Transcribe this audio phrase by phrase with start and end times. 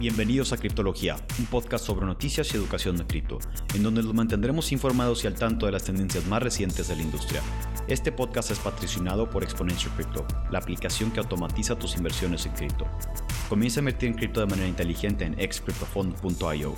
[0.00, 3.38] Bienvenidos a Criptología, un podcast sobre noticias y educación de cripto,
[3.74, 7.02] en donde los mantendremos informados y al tanto de las tendencias más recientes de la
[7.02, 7.42] industria.
[7.86, 12.86] Este podcast es patrocinado por Exponential Crypto, la aplicación que automatiza tus inversiones en cripto.
[13.50, 16.74] Comienza a invertir en cripto de manera inteligente en excryptofund.io.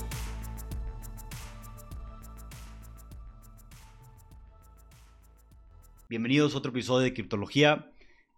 [6.09, 7.89] Bienvenidos a otro episodio de Criptología.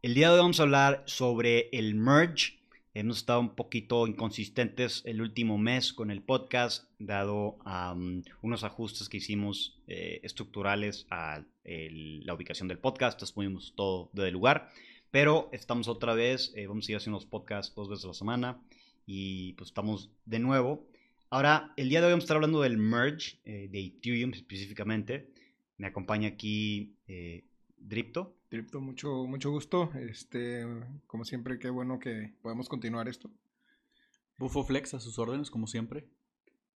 [0.03, 2.64] El día de hoy vamos a hablar sobre el merge
[2.97, 7.59] Hemos estado un poquito inconsistentes el último mes con el podcast, dado
[8.41, 13.21] unos ajustes que hicimos eh, estructurales a la ubicación del podcast.
[13.35, 14.71] Movimos todo del lugar.
[15.11, 18.15] Pero estamos otra vez, eh, vamos a ir haciendo los podcasts dos veces a la
[18.15, 18.63] semana.
[19.07, 20.87] Y pues estamos de nuevo.
[21.31, 25.33] Ahora, el día de hoy vamos a estar hablando del merge eh, de Ethereum específicamente.
[25.79, 26.95] Me acompaña aquí
[28.51, 29.91] Dripto mucho, mucho gusto.
[29.95, 30.65] Este,
[31.07, 33.31] como siempre, qué bueno que podemos continuar esto.
[34.39, 36.07] Bufo Flex a sus órdenes, como siempre.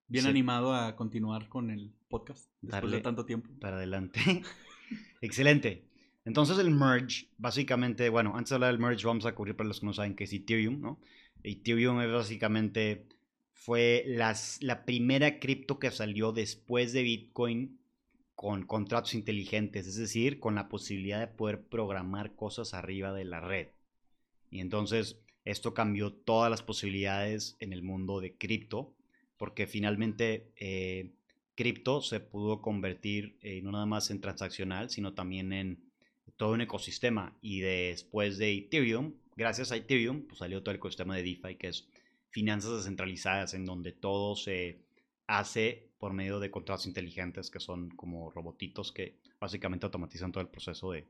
[0.07, 3.51] Bien animado a continuar con el podcast después de tanto tiempo.
[3.61, 4.21] Para adelante.
[5.21, 5.89] Excelente.
[6.25, 9.81] Entonces el merge, básicamente, bueno, antes de hablar del merge vamos a cubrir para los
[9.81, 11.01] que no saben qué es Ethereum, ¿no?
[11.43, 13.09] Ethereum es básicamente,
[13.53, 17.79] fue las, la primera cripto que salió después de Bitcoin
[18.39, 23.41] con contratos inteligentes, es decir, con la posibilidad de poder programar cosas arriba de la
[23.41, 23.67] red.
[24.49, 28.95] Y entonces esto cambió todas las posibilidades en el mundo de cripto,
[29.39, 31.11] porque finalmente eh,
[31.57, 35.81] cripto se pudo convertir eh, no nada más en transaccional, sino también en
[36.37, 37.37] todo un ecosistema.
[37.43, 41.67] Y después de Ethereum, gracias a Ethereum, pues salió todo el ecosistema de DeFi, que
[41.67, 41.89] es
[42.31, 44.79] finanzas descentralizadas, en donde todo se
[45.27, 50.49] hace por medio de contratos inteligentes que son como robotitos que básicamente automatizan todo el
[50.49, 51.07] proceso de,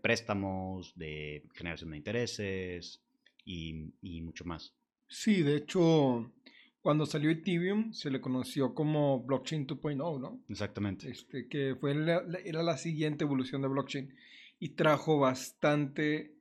[0.00, 3.02] préstamos, de generación de intereses
[3.44, 3.90] y,
[4.22, 4.74] mucho más.
[5.08, 6.32] Sí, de hecho,
[6.80, 10.44] cuando salió Ethereum se le conoció como blockchain 2.0, ¿no?
[10.48, 11.08] Exactamente.
[11.08, 14.14] Este, que fue era la siguiente evolución de blockchain
[14.58, 16.34] y trajo bastante,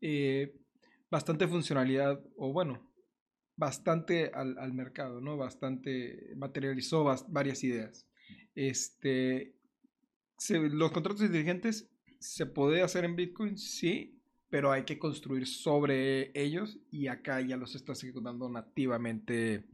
[0.00, 0.54] eh,
[1.10, 2.93] bastante funcionalidad, o bueno,
[3.56, 5.36] bastante al, mercado, ¿no?
[5.36, 8.06] Bastante, materializó varias ideas.
[8.54, 9.54] Este,
[10.50, 14.20] los contratos inteligentes se puede hacer en Bitcoin, sí,
[14.50, 19.66] pero hay que construir sobre ellos y acá ya los está ejecutando nativamente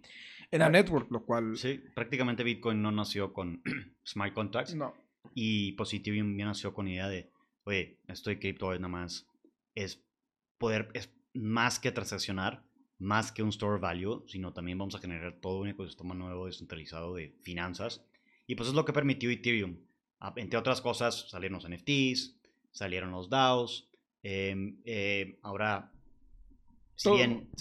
[0.51, 1.57] en la network, lo cual...
[1.57, 3.63] Sí, prácticamente Bitcoin no nació con
[4.05, 4.75] smart contracts.
[4.75, 4.95] No.
[5.35, 7.31] Y Positivium ya nació con idea de,
[7.65, 9.29] oye, esto de cripto es nada más,
[9.75, 10.03] es
[10.59, 12.65] poder, es más que transaccionar,
[13.00, 17.15] más que un store value, sino también vamos a generar todo un ecosistema nuevo descentralizado
[17.15, 18.05] de finanzas.
[18.47, 19.78] Y pues es lo que permitió Ethereum.
[20.21, 22.39] Ah, entre otras cosas, salieron los NFTs,
[22.71, 23.89] salieron los DAOs.
[24.22, 25.91] Em, eh, ahora,
[27.03, 27.16] todo,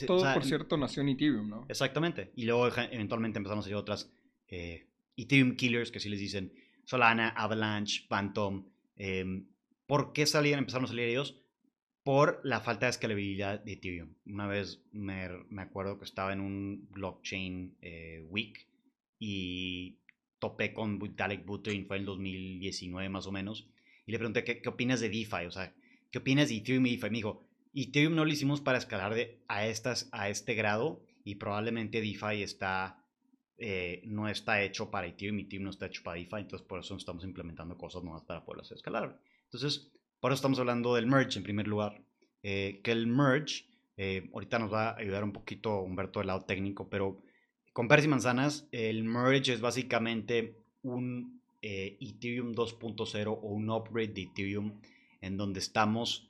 [0.05, 1.65] todo por cierto, nació en Ethereum, ¿no?
[1.69, 2.33] Exactamente.
[2.35, 4.11] Y luego eventualmente empezaron a salir otras
[4.49, 8.65] eh, Ethereum Killers, que sí les dicen Solana, Avalanche, Phantom.
[8.97, 9.47] Em,
[9.85, 11.39] ¿Por qué salían, empezaron a salir ellos?
[12.09, 14.15] Por la falta de escalabilidad de Ethereum.
[14.25, 18.67] Una vez me, acuerdo que estaba en un blockchain eh, week
[19.19, 19.99] y
[20.39, 23.69] topé con Vitalik Buterin, fue en 2019 más o menos,
[24.07, 25.45] y le pregunté, ¿qué, qué opinas de DeFi?
[25.45, 25.71] O sea,
[26.09, 27.11] ¿qué opinas de Ethereum y DeFi?
[27.11, 31.35] Me dijo, Ethereum no lo hicimos para escalar de, a, estas, a este grado y
[31.35, 33.05] probablemente DeFi está,
[33.59, 36.97] eh, no está hecho para Ethereum, Ethereum no está hecho para DeFi, entonces por eso
[36.97, 39.21] estamos implementando cosas nuevas para poder hacer escalar.
[39.43, 42.01] Entonces, por eso estamos hablando del merge en primer lugar.
[42.43, 43.65] Eh, que el merge,
[43.97, 47.21] eh, ahorita nos va a ayudar un poquito Humberto del lado técnico, pero
[47.73, 54.13] con peras y manzanas, el merge es básicamente un eh, Ethereum 2.0 o un upgrade
[54.13, 54.79] de Ethereum
[55.21, 56.25] en donde estamos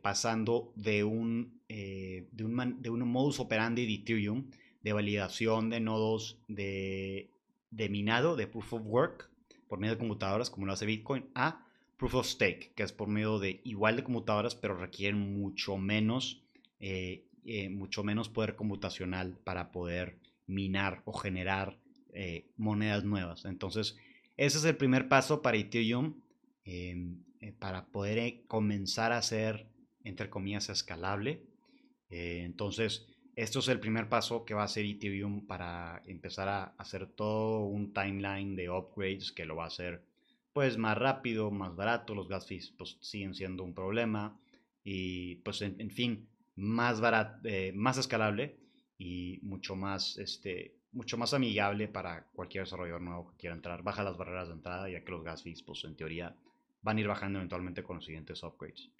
[0.00, 4.48] pasando de un, de, un de un modus operandi de Ethereum
[4.82, 7.30] de validación de nodos de,
[7.70, 9.30] de minado, de proof of work,
[9.68, 11.61] por medio de computadoras como lo hace Bitcoin, a
[12.02, 16.42] Proof of Stake, que es por medio de igual de computadoras, pero requieren mucho menos,
[16.80, 20.18] eh, eh, mucho menos poder computacional para poder
[20.48, 21.78] minar o generar
[22.12, 23.44] eh, monedas nuevas.
[23.44, 23.96] Entonces,
[24.36, 26.20] ese es el primer paso para Ethereum
[26.64, 27.22] em,
[27.60, 29.68] para poder comenzar a ser,
[30.02, 31.46] entre comillas, escalable.
[32.10, 33.06] entonces,
[33.36, 37.60] esto es el primer paso que va a hacer Ethereum para empezar a hacer todo
[37.60, 40.02] un timeline de upgrades que lo va a hacer
[40.52, 44.38] pues más rápido, más barato, los gas fees pues siguen siendo un problema
[44.84, 48.58] y pues en, fin, más barato, eh, más escalable
[48.98, 53.82] y mucho más, este, mucho más amigable para cualquier desarrollador nuevo que quiera entrar.
[53.82, 56.36] Baja las barreras de entrada ya que los gas fees pues en teoría
[56.82, 58.90] van a ir bajando eventualmente con los siguientes upgrades.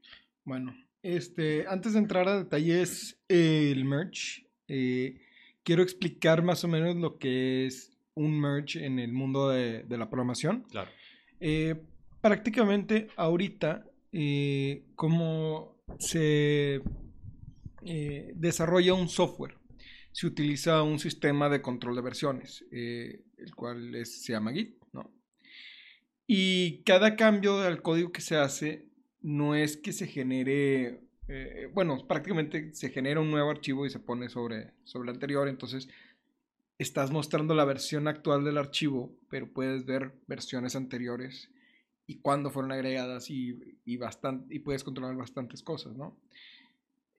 [0.45, 5.21] Bueno, este, antes de entrar a detalles, el merch, eh,
[5.63, 9.99] quiero explicar más o menos lo que es un merge en el mundo de, de
[9.99, 10.63] la programación.
[10.71, 10.91] Claro.
[11.45, 11.75] Eh,
[12.21, 16.81] prácticamente ahorita, eh, como se
[17.85, 19.57] eh, desarrolla un software,
[20.13, 25.11] se utiliza un sistema de control de versiones, el cual es- se llama Git, ¿no?
[26.27, 28.87] Y cada cambio del código que se hace
[29.21, 31.01] no es que se genere,
[31.75, 35.89] bueno, prácticamente se genera un nuevo archivo y se pone sobre, sobre el anterior, entonces
[36.79, 41.51] estás mostrando la versión actual del archivo, pero puedes ver versiones anteriores
[42.07, 46.17] y cuándo fueron agregadas y, y, bastan- y puedes controlar bastantes cosas, ¿no?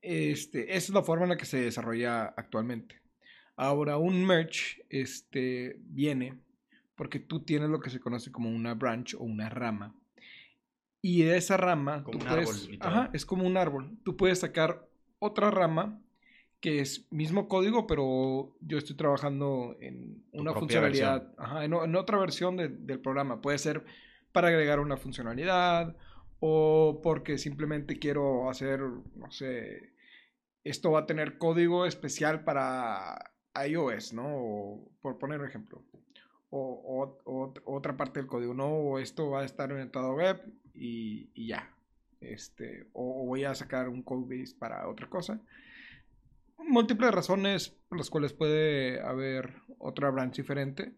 [0.01, 3.01] Este, esa es la forma en la que se desarrolla actualmente.
[3.55, 6.39] Ahora, un merge este, viene
[6.95, 9.95] porque tú tienes lo que se conoce como una branch o una rama.
[11.01, 12.93] Y de esa rama, Como tú un puedes, árbol, literal.
[12.93, 13.97] ajá, es como un árbol.
[14.03, 14.87] Tú puedes sacar
[15.19, 16.01] otra rama
[16.63, 22.17] que es mismo código, pero yo estoy trabajando en una funcionalidad, ajá, en, en otra
[22.17, 23.41] versión de- del programa.
[23.41, 23.83] Puede ser
[24.31, 25.93] para agregar una funcionalidad
[26.39, 29.91] o porque simplemente quiero hacer, no sé,
[30.63, 33.33] esto va a tener código especial para
[33.67, 34.23] iOS, ¿no?
[34.25, 35.83] O, por poner un ejemplo.
[36.49, 38.67] O, o- o- otra parte del código, ¿no?
[38.69, 40.41] O esto va a estar orientado a web
[40.73, 41.69] y, y ya.
[42.21, 45.41] Este, o, o voy a sacar un codebase para otra cosa.
[46.57, 50.95] Múltiples razones por las cuales puede haber otra branch diferente.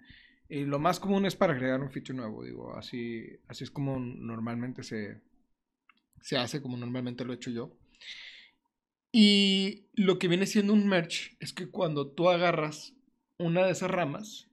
[0.48, 4.00] Y lo más común es para agregar un feature nuevo, digo, así, así es como
[4.00, 5.22] normalmente se,
[6.22, 7.76] se hace, como normalmente lo he hecho yo.
[9.12, 12.94] Y lo que viene siendo un merge es que cuando tú agarras
[13.38, 14.50] una de esas ramas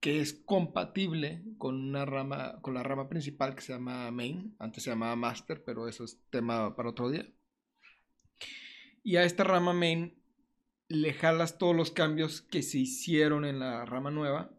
[0.00, 4.84] que es compatible con una rama, con la rama principal que se llama main, antes
[4.84, 7.26] se llamaba master, pero eso es tema para otro día.
[9.02, 10.19] Y a esta rama main
[10.90, 14.50] le jalas todos los cambios que se hicieron en la rama nueva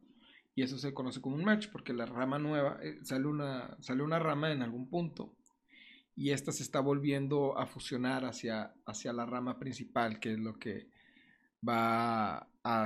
[0.56, 4.02] y eso se conoce como un merge porque la rama nueva eh, sale una sale
[4.02, 5.36] una rama en algún punto
[6.16, 10.58] y esta se está volviendo a fusionar hacia, hacia la rama principal, que es lo
[10.60, 10.88] que
[11.68, 12.86] va a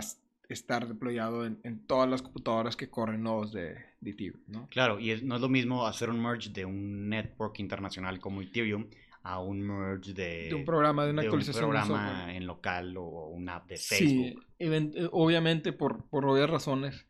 [0.49, 4.67] estar deployado en, en todas las computadoras que corren nodos de, Ethereum.
[4.69, 8.41] Claro, y es- no es lo mismo hacer un merge de un network internacional como
[8.41, 8.87] Ethereum
[9.27, 12.45] a un merge de, De un programa, de una de un actualización de programa en
[12.45, 14.45] local o una app de Sí, Facebook.
[14.59, 17.07] even- eh, obviamente por, por obvias razones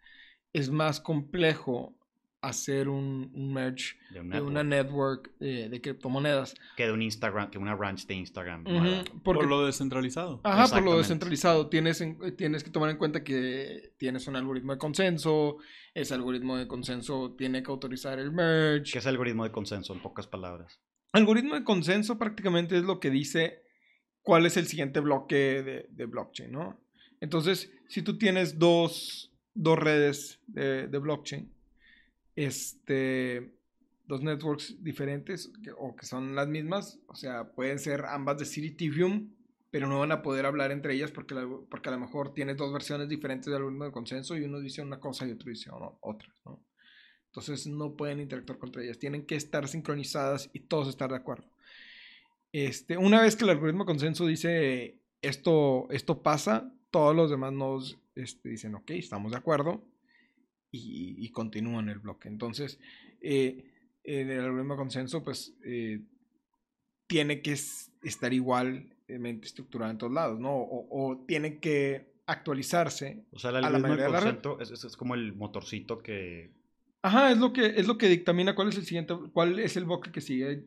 [0.54, 1.94] es más complejo
[2.42, 6.54] hacer un, un merge de un de una network, eh, de criptomonedas.
[6.78, 8.62] que de un Instagram, que una branch de Instagram.
[8.62, 9.04] Ujú, nueva.
[9.24, 10.40] porque Por lo descentralizado.
[10.44, 11.68] Ajá, por lo descentralizado.
[11.70, 15.58] Tienes, en- tienes que tomar en cuenta que tienes un algoritmo de consenso.
[15.94, 18.92] Ese algoritmo de consenso tiene que autorizar el merge.
[18.94, 20.80] ¿Qué es el algoritmo de consenso, en pocas palabras?
[21.12, 23.64] Algoritmo de consenso prácticamente es lo que dice
[24.22, 26.80] cuál es el siguiente bloque de, blockchain, ¿no?
[27.22, 31.50] Entonces, si tú tienes dos, dos redes de, blockchain,
[32.36, 33.54] este,
[34.08, 39.30] dos networks diferentes o que son las mismas, o sea, pueden ser ambas de Ethereum,
[39.72, 42.58] pero no van a poder hablar entre ellas porque, la- porque a lo mejor tienes
[42.58, 45.70] dos versiones diferentes del algoritmo de consenso y uno dice una cosa y otro dice
[46.02, 46.64] otra, ¿no?
[47.36, 51.46] Entonces no pueden interactuar contra ellas, tienen que estar sincronizadas y todos estar de acuerdo.
[52.54, 57.52] Este, una vez que el algoritmo de consenso dice esto, esto pasa, todos los demás
[57.52, 59.84] nodos este, dicen ok, estamos de acuerdo
[60.72, 62.30] y, y continúan el bloque.
[62.30, 62.80] Entonces,
[63.20, 63.66] eh,
[64.06, 66.00] en el algoritmo de consenso, pues eh,
[67.08, 70.56] tiene que es- estar igualmente estructurado en todos lados, ¿no?
[70.56, 73.26] O, o tiene que actualizarse.
[73.32, 74.04] O sea, el algoritmo de
[74.58, 76.52] consenso es como el motorcito que...
[77.06, 79.86] Ajá, es lo que, es lo que dictamina cuál es el siguiente, cuál es el
[79.86, 80.66] bloque que sigue.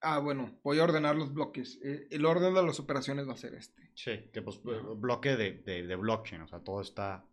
[0.00, 1.78] Ah, bueno, voy a ordenar los bloques.
[1.84, 3.88] Eh, el orden de las operaciones va a ser este.
[3.94, 7.24] Sí, que pues bloque de, de- de blockchain, o sea, todo está...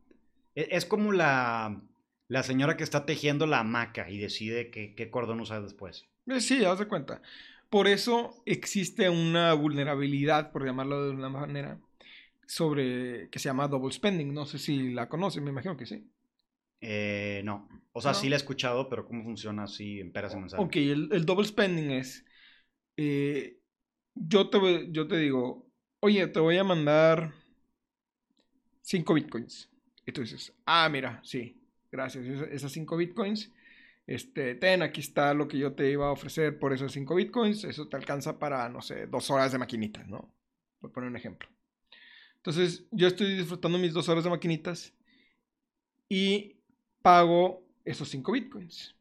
[0.54, 1.82] e- Es, como la,
[2.28, 6.06] la señora que está tejiendo la hamaca y decide qué, qué cordón usar después.
[6.28, 7.24] Eh, Sí, haz de cuenta.
[7.72, 11.80] Por eso existe una vulnerabilidad, por llamarlo de una manera,
[12.46, 14.34] sobre que se llama double spending.
[14.36, 16.08] No sé si la conocen, me imagino que sí.
[16.82, 18.18] Eh, no, o sea, No.
[18.18, 20.66] sí la he escuchado, pero ¿cómo funciona así en peras y manzanas?
[20.68, 22.26] Ok, el, el double spending es.
[22.98, 23.60] eh,
[24.16, 24.60] yo, te,
[24.92, 25.68] yo te digo,
[26.00, 27.34] oye, te voy a mandar
[28.82, 29.70] 5 bitcoins.
[30.06, 32.26] Y tú dices, ah, mira, sí, gracias.
[32.26, 33.52] esa- Esas 5 bitcoins,
[34.08, 37.64] este, ten, aquí está lo que yo te iba a ofrecer por esos 5 bitcoins.
[37.64, 40.34] Eso te alcanza para, no sé, dos horas de maquinitas, ¿no?
[40.80, 41.50] Por poner un ejemplo.
[42.38, 44.94] Entonces, yo estoy disfrutando mis dos horas de maquinitas
[46.08, 46.55] y
[47.06, 48.96] pago esos 5 bitcoins.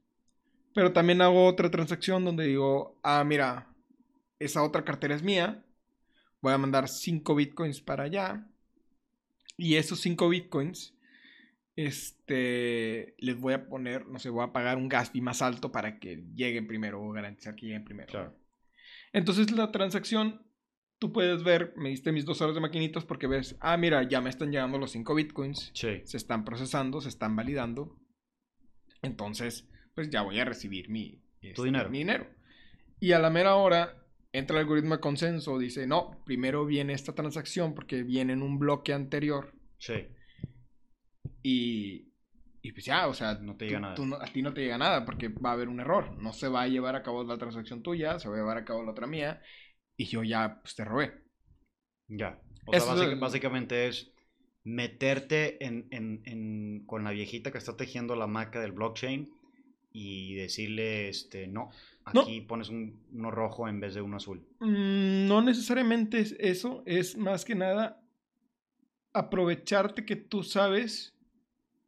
[0.74, 3.74] Pero también hago otra transacción donde digo, ah, mira,
[4.38, 5.64] esa otra cartera es mía.
[6.42, 8.46] Voy a mandar 5 bitcoins para allá.
[9.56, 10.94] Y esos 5 bitcoins,
[11.76, 15.72] este, les voy a poner, no sé, voy a pagar un gas fee más alto
[15.72, 18.10] para que lleguen primero o garantizar que lleguen primero.
[18.10, 18.36] Claro.
[19.14, 20.43] Entonces la transacción,
[21.06, 24.22] tú puedes ver, me diste mis dos horas de maquinitas porque ves, ah, mira, ya
[24.22, 26.00] me están llegando los 5 bitcoins, Sí.
[26.04, 27.98] se están procesando, se están validando.
[29.02, 31.90] Entonces, pues ya voy a recibir mi, este, dinero.
[31.90, 32.26] mi dinero.
[33.00, 37.14] Y a la mera hora entra el algoritmo de consenso, dice, no, primero viene esta
[37.14, 39.52] transacción porque viene en un bloque anterior.
[39.78, 40.06] Sí.
[41.42, 42.12] Y,
[42.62, 43.94] y pues ya, o sea, No te tú- llega nada.
[43.94, 46.16] tú no- a ti no te llega nada porque va a haber un error.
[46.20, 48.64] No se va a llevar a cabo la transacción tuya, se va a llevar a
[48.64, 49.42] cabo la otra mía
[49.96, 51.12] y yo ya pues te robé.
[52.08, 52.40] Ya.
[52.66, 54.10] O sea, básica- básicamente es
[54.64, 59.30] meterte en, en- en- con la viejita que está tejiendo la maca del blockchain
[59.92, 61.70] y decirle, este, no,
[62.12, 62.22] No.
[62.22, 64.44] aquí pones un, uno rojo en vez de uno azul.
[64.60, 68.00] Mm, no necesariamente es eso, es más que nada
[69.12, 71.14] aprovecharte que tú sabes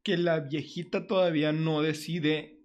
[0.03, 2.61] que la viejita todavía no decide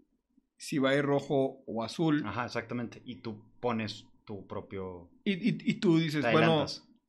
[0.57, 2.21] si va a ir rojo o azul.
[2.25, 3.01] Ajá, exactamente.
[3.03, 5.09] Y tú pones tu propio...
[5.23, 6.65] Y, y- y tú dices, bueno,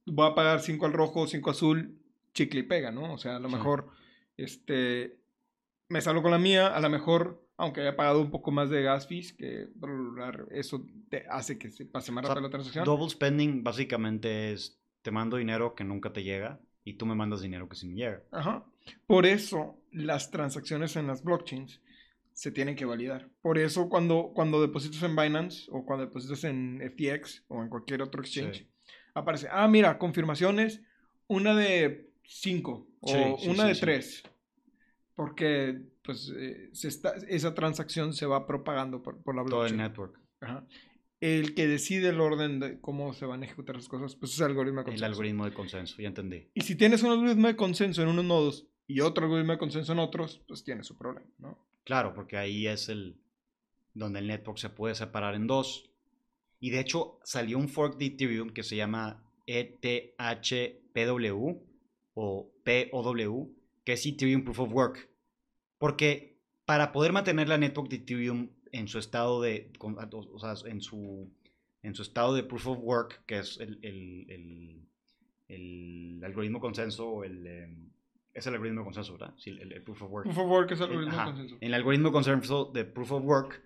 [0.07, 1.99] voy a pagar 5 al rojo, 5 azul,
[2.35, 3.13] chicle y pega, ¿no?
[3.15, 3.55] O sea, a lo Sí.
[3.57, 3.89] mejor,
[4.37, 5.19] este,
[5.89, 8.83] me salgo con la mía, a lo mejor, aunque haya pagado un poco más de
[8.83, 9.69] gas fees, que
[10.51, 12.85] eso te hace que se pase más O sea, rápido la transacción.
[12.85, 17.43] Double spending básicamente es, te mando dinero que nunca te llega y tú me mandas
[17.43, 18.23] dinero que sí me llega.
[18.33, 18.65] Ajá.
[19.07, 21.81] Por eso las transacciones en las blockchains
[22.35, 23.29] se tienen que validar.
[23.41, 28.03] Por eso cuando, cuando depositas en Binance o cuando depositas en FTX o en cualquier
[28.03, 28.69] otro exchange, Sí.
[29.15, 30.81] aparece, ah, mira, confirmaciones,
[31.29, 33.09] una de 5 o
[33.39, 33.75] Sí, una de.
[33.75, 34.23] 3.
[35.15, 39.75] Porque pues eh, se está, esa transacción se va propagando por, por la Todo el
[39.75, 39.77] blockchain.
[39.77, 40.19] network.
[40.41, 40.67] Ajá.
[41.21, 44.41] El que decide el orden de cómo se van a ejecutar las cosas, pues es
[44.41, 45.07] el algoritmo de El consenso.
[45.07, 46.49] algoritmo de consenso, ya entendí.
[46.55, 49.93] Y si tienes un algoritmo de consenso en unos nodos y otro algoritmo de consenso
[49.93, 51.27] en otros, pues tienes su problema.
[51.85, 53.17] Claro, porque ahí es el
[53.95, 55.91] donde el network se puede separar en dos.
[56.61, 61.37] Y de hecho salió un fork de Ethereum que se llama ETHPW
[62.15, 65.09] o POW, que es Ethereum Proof of Work.
[65.79, 70.81] Porque para poder mantener la network de Ethereum en su estado de, o sea, en
[70.81, 71.29] su,
[71.83, 74.79] en su estado de Proof of Work, que es el, el- el-
[75.49, 77.91] el algoritmo consenso, o el, em,
[78.35, 79.35] es el algoritmo consenso, ¿verdad?
[79.37, 80.25] Sí, el, el Proof of Work.
[80.25, 81.57] Proof of work es el algoritmo de consenso.
[81.61, 83.63] En el algoritmo de consenso de Proof of Work,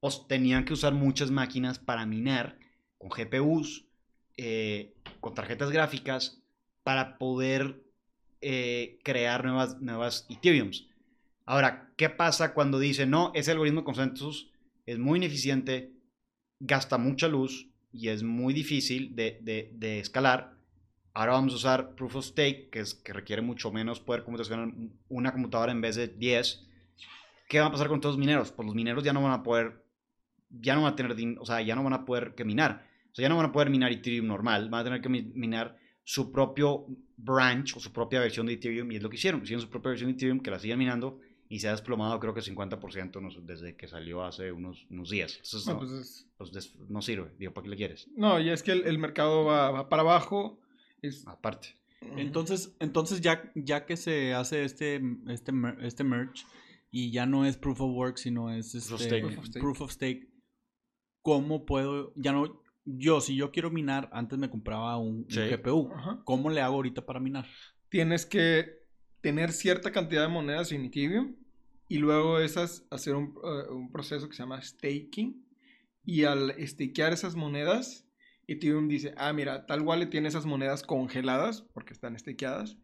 [0.00, 2.58] os tenían que usar muchas máquinas para minar
[2.98, 3.86] con GPUs,
[4.36, 6.42] eh, con tarjetas gráficas,
[6.82, 7.82] para poder
[8.40, 10.88] eh, crear nuevas, nuevas Ethereums.
[11.44, 14.50] Ahora, ¿qué pasa cuando dicen, no, ese algoritmo de consensus
[14.86, 15.92] es muy ineficiente,
[16.60, 20.57] gasta mucha luz y es muy difícil de, de- de escalar?
[21.18, 24.72] Ahora vamos a usar Proof of Stake, que, es, que requiere mucho menos poder computacional,
[25.08, 26.64] una computadora en vez de 10.
[27.48, 28.52] ¿Qué va a pasar con todos los mineros?
[28.52, 29.82] Pues los mineros ya no van a poder,
[30.48, 32.86] ya no van a tener, o sea, ya no van a poder que minar.
[33.10, 35.22] O sea, ya no van a poder minar Ethereum normal, van a tener que mi-
[35.34, 39.42] minar su propio branch o su propia versión de Ethereum y es lo que hicieron.
[39.42, 42.32] Hicieron su propia versión de Ethereum que la siguen minando y se ha desplomado creo
[42.32, 45.34] que 50% no sé, desde que salió hace unos, unos días.
[45.34, 47.32] Entonces, No, no, pues es- pues no sirve.
[47.40, 48.06] Digo, ¿para qué le quieres?
[48.16, 50.60] no, y es que el, el mercado va, va para abajo.
[51.02, 51.68] Es, Aparte.
[52.16, 56.44] Entonces, entonces ya, ya que se hace este, este, este merge
[56.90, 59.22] y ya no es proof of work, sino es Proof of este, stake.
[59.24, 59.60] Proof of stake.
[59.62, 60.28] proof of stake,
[61.22, 62.12] ¿cómo puedo?
[62.16, 65.40] Ya no, yo si yo quiero minar, antes me compraba un, un Sí.
[65.40, 65.90] GPU.
[65.92, 66.22] Ajá.
[66.24, 67.46] ¿Cómo le hago ahorita para minar?
[67.90, 68.86] tienes que
[69.22, 71.36] tener cierta cantidad de monedas en Ethereum
[71.88, 75.42] y luego esas hacer un, eh, un proceso que se llama staking
[76.04, 78.06] y al stakear esas monedas
[78.48, 82.76] Ethereum dice, ah mira, tal wallet tiene esas monedas congeladas porque están stakeadas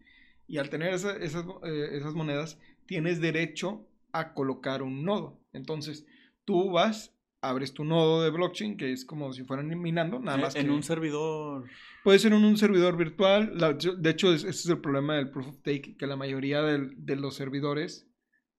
[0.47, 5.40] y al tener esa- esas, eh, esas monedas tienes derecho a colocar un nodo.
[5.54, 6.06] Entonces
[6.44, 10.42] tú vas, abres tu nodo de blockchain que es como si fueran minando, nada Eh,
[10.42, 11.64] más en que- un servidor.
[12.04, 13.52] Puede ser en un servidor virtual.
[13.59, 16.61] la- de hecho, es- ese es el problema del proof of stake, que la mayoría
[16.62, 18.06] de los servidores,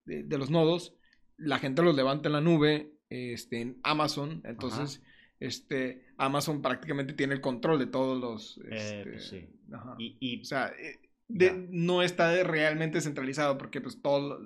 [0.05, 0.95] de, de los nodos,
[1.37, 4.41] la gente los levanta en la nube, este, en Amazon.
[4.45, 5.03] Entonces,
[5.39, 8.57] este, Amazon prácticamente tiene el control de todos los...
[8.69, 9.47] Eh, este, pues sí.
[9.71, 9.95] ajá.
[9.97, 14.39] Y, y- O sea, eh, de- no está realmente centralizado porque pues todo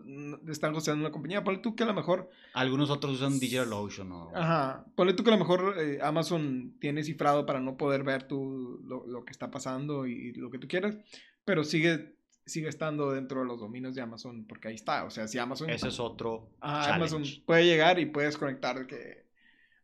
[0.48, 1.44] están hosteando una compañía.
[1.44, 4.32] Ponle tú que a lo mejor algunos otros usan DigitalOcean o...
[4.34, 4.86] Ajá.
[4.96, 8.80] Ponle tú que a lo mejor eh, Amazon tiene cifrado para no poder ver tú
[8.86, 10.98] lo, lo que está pasando y, lo que tú quieras,
[11.44, 12.16] pero sigue,
[12.46, 15.04] sigue estando dentro de los dominios de Amazon porque ahí está.
[15.04, 19.29] O sea, si Amazon, Ese es otro Ajá, Amazon puede llegar y puedes conectar que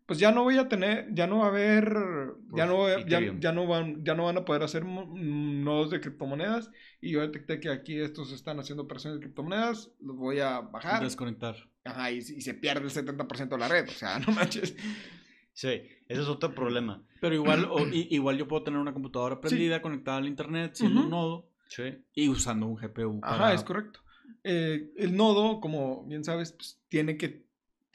[0.06, 1.94] pues ya no voy a tener, ya no va a haber,
[2.56, 6.00] ya no, ya, ya no van, ya no van a poder hacer mo- nodos de
[6.02, 6.70] criptomonedas
[7.02, 11.04] y yo detecté que aquí estos están haciendo operaciones de criptomonedas, los voy a bajar.
[11.04, 11.56] Desconectar.
[11.84, 14.76] Ajá, y, y se pierde el 70% de la red, o sea, no manches.
[15.54, 15.68] Sí,
[16.08, 17.02] ese es otro problema.
[17.22, 21.10] Pero igual, o- igual yo puedo tener una computadora prendida, conectada al internet, siendo un
[21.10, 21.84] nodo Sí.
[22.14, 23.20] y usando un GPU.
[23.24, 24.00] Ajá, para- es correcto.
[24.44, 27.46] Eh, el nodo, como bien sabes, pues, tiene que,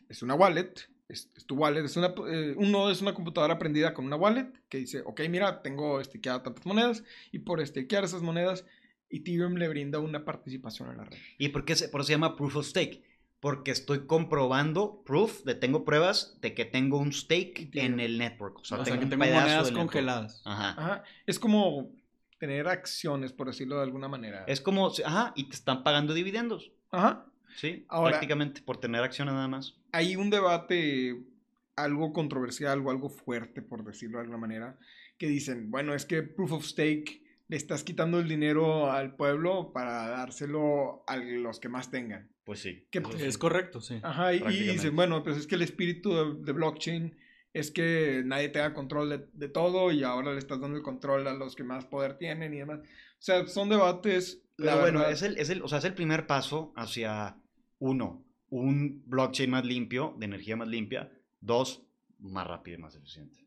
[0.08, 0.74] es una wallet,
[1.10, 4.16] es, es tu wallet, es una, eh, un nodo es una computadora prendida con una
[4.16, 8.64] wallet que dice, ok, mira, tengo estakeadas tantas monedas y por stakear esas monedas,
[9.10, 11.18] Ethereum le brinda una participación en la red.
[11.38, 13.02] ¿Y por qué se, por eso se llama proof of stake?
[13.40, 17.94] Porque estoy comprobando, proof, de tengo pruebas de que tengo un stake Ethereum.
[17.94, 18.58] en el network.
[18.58, 20.42] O sea, O tengo sea, que tengo monedas congeladas.
[20.44, 20.70] Ajá.
[20.70, 21.90] Ajá, es como
[22.38, 24.44] tener acciones, por decirlo de alguna manera.
[24.46, 26.70] Es como, ajá, y te están pagando dividendos.
[26.90, 27.26] Ajá.
[27.56, 29.74] Sí, Ahora- prácticamente por tener acciones nada más.
[29.92, 31.22] Hay un debate
[31.76, 34.78] algo controversial o algo fuerte, por decirlo de alguna manera,
[35.18, 39.72] que dicen, bueno, es que proof of stake le estás quitando el dinero al pueblo
[39.72, 42.30] para dárselo a los que más tengan.
[42.44, 42.86] Pues sí.
[42.90, 43.24] ¿Qué- eso sí.
[43.24, 43.98] Es correcto, sí.
[44.02, 47.16] Ajá, y, dicen, bueno, pues es que el espíritu de, de blockchain
[47.52, 51.26] es que nadie tenga control de, de todo y ahora le estás dando el control
[51.26, 52.80] a los que más poder tienen y demás.
[52.80, 52.84] O
[53.22, 54.42] sea, son debates...
[54.56, 57.36] Pero la bueno, verdad- es el, es el, o sea, es el primer paso hacia,
[57.78, 61.10] uno, un blockchain más limpio, de energía más limpia.
[61.40, 61.82] Dos,
[62.18, 63.38] más rápido y más eficiente.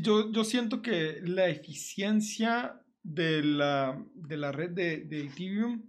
[0.00, 5.82] Yo, yo siento que la eficiencia de la, de la red de, de Ethereum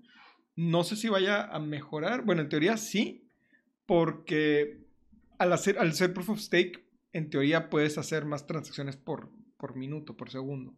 [0.58, 2.25] no sé si vaya a mejorar.
[2.25, 3.29] Bueno, en teoría sí,
[3.86, 4.79] porque
[5.38, 9.75] al, hacer, al ser proof of stake, en teoría puedes hacer más transacciones por, por
[9.75, 10.75] minuto, por segundo.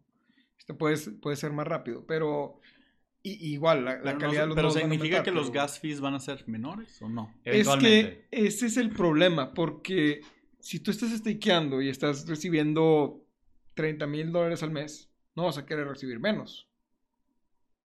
[0.58, 2.60] Esto puede, puede ser más rápido, pero
[3.22, 6.00] igual la, la Pero, no calidad de los pero significa aumentar, que los gas fees
[6.00, 7.34] van a ser menores o no.
[7.44, 10.22] es que ese es el problema, porque
[10.58, 13.26] si tú estás stakeando y estás recibiendo
[13.74, 16.68] 30 mil dólares al mes, no vas a querer recibir menos.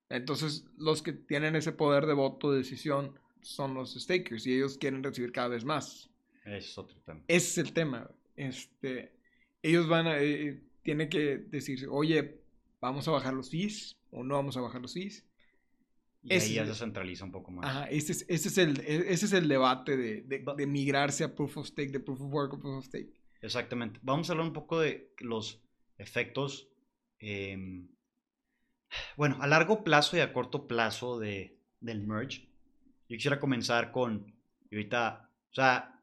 [0.10, 4.78] Entonces, los que tienen ese poder de voto, de decisión, son los stakers y ellos
[4.78, 6.10] quieren recibir cada vez más.
[6.44, 7.22] Ese es otro tema.
[7.28, 8.10] Ese es el tema.
[8.36, 9.14] Este,
[9.62, 12.42] ellos van a, eh, tienen que decir, oye,
[12.86, 15.26] vamos a bajar los fees o no vamos a bajar los fees.
[16.24, 17.66] Y ahí ya se centraliza un poco más.
[17.66, 21.36] Ajá, ese es, ese es, el, e- ese es el debate de, de, migrarse a
[21.36, 23.14] Proof of Stake, de Proof of Work o Proof of Stake.
[23.42, 24.00] Exactamente.
[24.02, 25.62] Vamos a hablar un poco de los
[26.00, 26.68] efectos,
[27.20, 27.90] em,
[29.18, 32.50] bueno, a largo plazo y a corto plazo de, del merge.
[33.08, 34.34] Yo quisiera comenzar con,
[34.72, 36.02] y ahorita, o sea,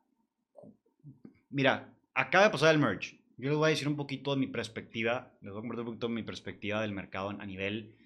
[1.50, 3.21] mira, acaba de pasar el merge.
[3.42, 5.86] Yo les voy a decir un poquito de mi perspectiva, les voy a compartir un
[5.86, 7.96] poquito de mi perspectiva del mercado a nivel,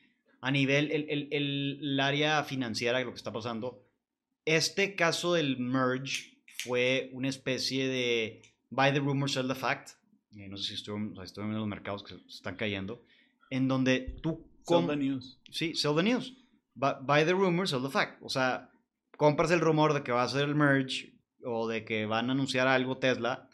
[0.41, 3.85] a nivel, el, el, el, área financiera lo que está pasando.
[4.47, 9.91] Este caso del merge fue una especie de buy the rumor, sell the fact.
[10.35, 13.03] Eh, no sé si estuvieron, o sea, estuvieron viendo los mercados que se están cayendo.
[13.51, 14.51] En donde tú...
[14.67, 15.39] Sell the news.
[15.51, 16.33] Sí, sell the news.
[16.75, 18.23] Bu- Buy the rumor, sell the fact.
[18.23, 18.71] O sea,
[19.19, 21.13] compras el rumor de que va a ser el merge
[21.45, 23.46] o de que van a anunciar algo Tesla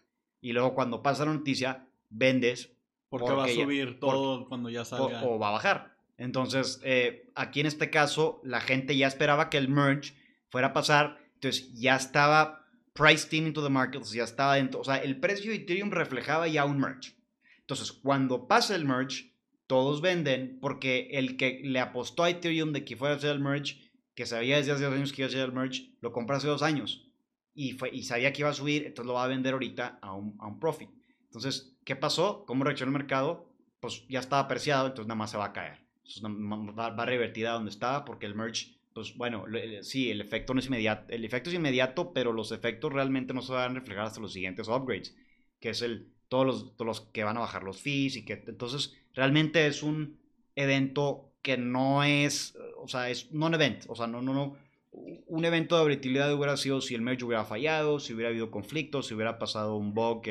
[0.43, 2.71] y luego cuando pasa la noticia, vendes
[3.09, 5.23] Porque, Porque va a ya- subir todo cuando ya o, salga.
[5.25, 5.97] o va a bajar.
[6.19, 10.13] Entonces, eh, aquí en este caso, la gente ya esperaba que el merge
[10.51, 14.85] fuera a pasar, entonces ya estaba priced in into the market, ya estaba dentro, o
[14.85, 17.13] sea, el precio de Ethereum reflejaba ya un merge.
[17.61, 19.33] Entonces, cuando pasa el merge,
[19.67, 23.41] todos venden porque el que le apostó a Ethereum de que fuera a ser el
[23.41, 26.37] merge, que sabía desde hace dos años que iba a ser el merge, lo compró
[26.37, 27.09] hace dos años
[27.55, 30.15] y, fue, y sabía que iba a subir, entonces lo va a vender ahorita a
[30.15, 30.91] un, a un profit.
[31.25, 32.45] Entonces, ¿qué pasó?
[32.47, 33.49] ¿Cómo reaccionó el mercado?
[33.81, 35.79] Pues ya estaba apreciado, entonces nada más se va a caer.
[36.05, 39.45] Entonces, va, va a revertir a donde estaba porque el merge, pues bueno,
[39.83, 43.43] sí, el efecto no es inmediato, el efecto es inmediato, pero los efectos realmente no
[43.43, 45.17] se van a reflejar hasta los siguientes upgrades,
[45.61, 48.43] que es el, todos los, todos los que van a bajar los fees y que
[48.47, 50.19] entonces realmente es un
[50.55, 54.57] evento que no es, o sea, es non-event, o sea, no, no, no,
[54.93, 59.07] un evento de volatilidad hubiera sido si el merge hubiera fallado, si hubiera habido conflictos,
[59.07, 60.23] si hubiera pasado un bug,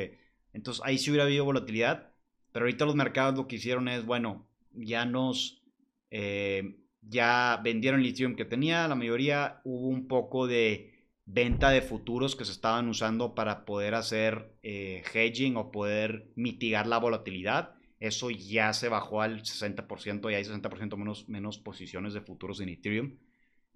[0.54, 2.12] entonces ahí sí hubiera habido volatilidad,
[2.52, 5.64] pero ahorita los mercados lo que hicieron es, bueno, ya nos,
[6.12, 10.92] eh, ya vendieron el Ethereum que tenía, la mayoría hubo un poco de
[11.26, 16.88] venta de futuros que se estaban usando para poder hacer eh, hedging o poder mitigar
[16.88, 17.76] la volatilidad.
[18.00, 22.70] Eso ya se bajó al 60%, ya hay 60% menos, menos posiciones de futuros en
[22.70, 23.18] Ethereum.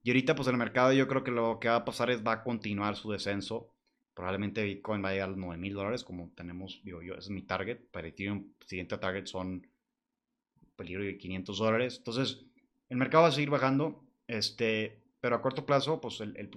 [0.05, 2.33] Y ahorita pues el mercado yo creo que lo que va a pasar es va
[2.33, 3.73] a continuar su descenso.
[4.13, 7.31] Probablemente Bitcoin va a llegar a los 9 mil dólares como tenemos, digo yo, es
[7.31, 7.79] mi target.
[7.91, 9.65] Para Ethereum, siguiente target son
[10.75, 11.95] peligro de 500 dólares.
[11.97, 12.45] Entonces,
[12.89, 16.51] el mercado va a seguir bajando, este, pero a corto plazo, pues el, el,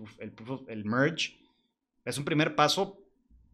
[0.68, 1.38] el, merge
[2.04, 3.00] es un primer paso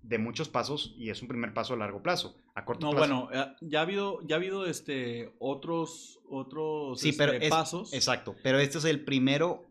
[0.03, 2.37] de muchos pasos y es un primer paso a largo plazo.
[2.57, 3.29] A corto No, plazo.
[3.29, 7.51] bueno, eh, ya ha habido, ya ha habido este, otros, otros Sí, pero este, es-
[7.51, 7.93] pasos.
[7.95, 9.67] Exacto, pero este es el primero,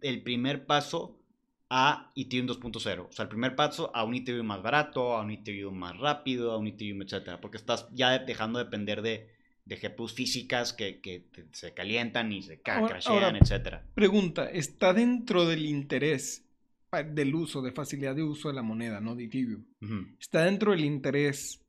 [0.00, 1.14] el primer paso
[1.70, 3.06] a Ethereum 2.0.
[3.08, 6.52] O sea, el primer paso a un Ethereum más barato, a un Ethereum más rápido,
[6.52, 7.40] a un Ethereum, etcétera.
[7.40, 9.30] Porque estás ya dejando de depender de,
[9.66, 13.84] de GPUs físicas que, que se calientan y se Ahora- crashean, ahora- etcétera.
[13.94, 16.44] Pregunta, ¿está dentro del interés
[17.12, 19.64] del uso, de facilidad de uso de la moneda, no de Ethereum?
[20.18, 21.62] ¿Está dentro del interés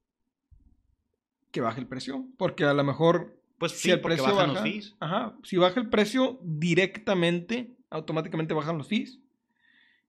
[1.51, 2.25] que baje el precio?
[2.37, 4.95] Porque a lo mejor Pues si sí, el porque precio bajan baja, los fees.
[5.01, 9.19] ajá, si baja el precio directamente, automáticamente bajan los fees.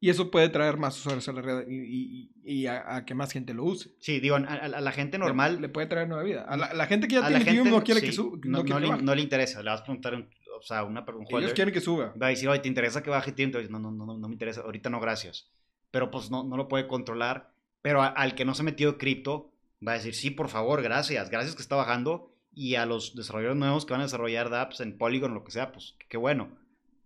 [0.02, 3.14] Y eso puede traer más usuarios a la red y, y- y a, a que
[3.14, 3.90] más gente lo use.
[4.00, 5.60] Sí, digo, a, la gente normal...
[5.60, 6.42] le, puede traer nueva vida.
[6.48, 8.38] A la, la gente que ya tiene Ethereum no quiere que sí, suba.
[8.44, 9.62] no, No, quiere no que le, no le interesa.
[9.62, 11.38] Le vas a preguntar, un- o sea, una, un holder.
[11.40, 12.14] Ellos quieren que suba.
[12.20, 13.70] Va a decir, oye, ¿te interesa que baje Ethereum?
[13.70, 14.62] No, no, no, no, no me interesa.
[14.62, 15.50] Ahorita no, gracias.
[15.90, 17.50] Pero pues no, no lo puede controlar.
[17.82, 19.52] Pero a- al que no se ha metido cripto,
[19.86, 21.28] va a decir, sí, por favor, gracias.
[21.28, 22.32] Gracias que está bajando.
[22.54, 25.72] Y a los desarrolladores nuevos que van a desarrollar dApps en Polygon lo que sea,
[25.72, 26.48] pues qué bueno.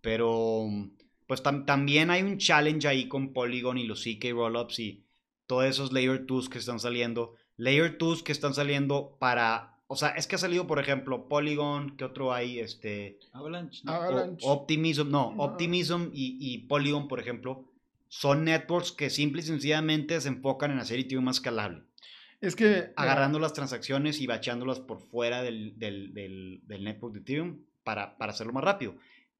[0.05, 0.67] Pero
[1.27, 5.03] pues tam- también hay un challenge ahí con Polygon y los CK Rollups y
[5.47, 7.35] todos esos Layer 2 que están saliendo.
[7.57, 9.71] Layer 2 que están saliendo para...
[9.87, 12.59] O sea, es que ha salido, por ejemplo, Polygon, ¿qué otro hay?
[12.59, 13.19] Este...
[13.33, 13.81] Avalanche.
[13.85, 13.93] ¿no?
[13.93, 14.47] O- Avalanche.
[14.47, 15.43] Optimism, no, No.
[15.43, 17.65] Optimism y, y Polygon, por ejemplo,
[18.09, 21.83] son networks que simple y sencillamente se enfocan en hacer Ethereum más escalable,
[22.41, 22.93] Es que.
[22.97, 28.17] agarrando las transacciones y bacheándolas por fuera del, del, del- del network de Ethereum para,
[28.17, 28.95] para hacerlo más rápido.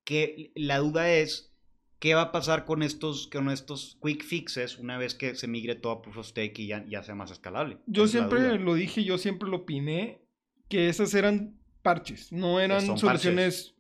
[0.05, 1.53] Que la duda es,
[1.99, 5.75] ¿qué va a pasar con estos, con estos quick fixes una vez que se migre
[5.75, 7.79] todo a Proof of Stake y ya, ya sea más escalable?
[7.87, 10.21] Yo es siempre lo dije, yo siempre lo opiné,
[10.69, 13.75] que esas eran parches, no eran soluciones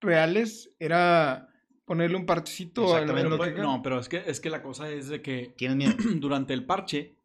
[0.00, 1.48] reales, era
[1.84, 3.52] ponerle un parchecito a lo- que...
[3.60, 5.94] no, pero es que, es que la cosa es de que ¿Tienes miedo?
[6.20, 7.16] durante el parche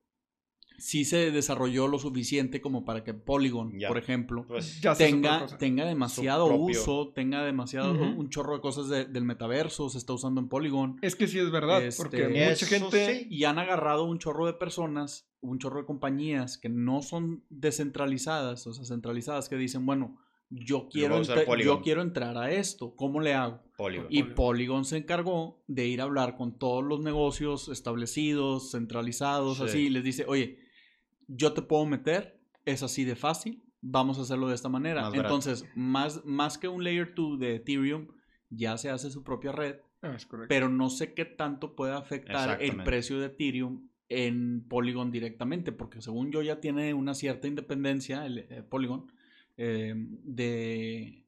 [0.77, 3.87] sí se desarrolló lo suficiente como para que Polygon, Ya.
[3.87, 9.05] por ejemplo, Pues, tenga, tenga demasiado propio- uso, tenga demasiado, un chorro de cosas de-
[9.05, 10.97] del metaverso, se está usando en Polygon.
[11.01, 13.19] Es que sí es verdad, Este, porque mucha Eso gente...
[13.23, 13.27] sí.
[13.29, 18.65] Y han agarrado un chorro de personas, un chorro de compañías que no son descentralizadas,
[18.67, 20.17] o sea, centralizadas, que dicen, bueno,
[20.49, 21.21] yo quiero,
[21.57, 23.61] yo quiero entrar a esto, ¿cómo le hago?
[23.77, 24.07] Polygon.
[24.09, 24.35] Y Polygon.
[24.35, 29.63] Polygon se encargó de ir a hablar con todos los negocios establecidos, centralizados, Sí.
[29.63, 30.59] así, y les dice, oye,
[31.27, 35.01] yo te puedo meter, es así de fácil, vamos a hacerlo de esta manera.
[35.01, 35.35] Más barato.
[35.35, 38.07] Entonces, más, más que un layer 2 de Ethereum,
[38.49, 40.49] ya se hace su propia red, Ah, es correcto.
[40.49, 45.99] pero no sé qué tanto puede afectar el precio de Ethereum en Polygon directamente, porque
[46.01, 49.11] según yo ya tiene una cierta independencia el eh, Polygon
[49.57, 51.25] eh, de,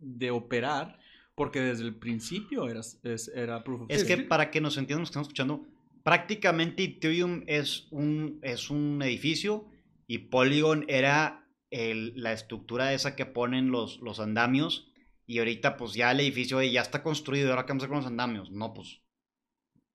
[0.00, 0.98] de operar,
[1.34, 5.00] porque desde el principio era, es- era proof of Es que para que nos entiendan
[5.02, 5.66] los que están escuchando,
[6.02, 9.68] prácticamente Ethereum es un, es un edificio
[10.06, 14.90] y Polygon era la estructura esa que ponen los, los andamios
[15.26, 18.06] y ahorita pues ya el edificio ya está construido ahora qué vamos a con los
[18.06, 18.50] andamios.
[18.50, 19.00] No, pues...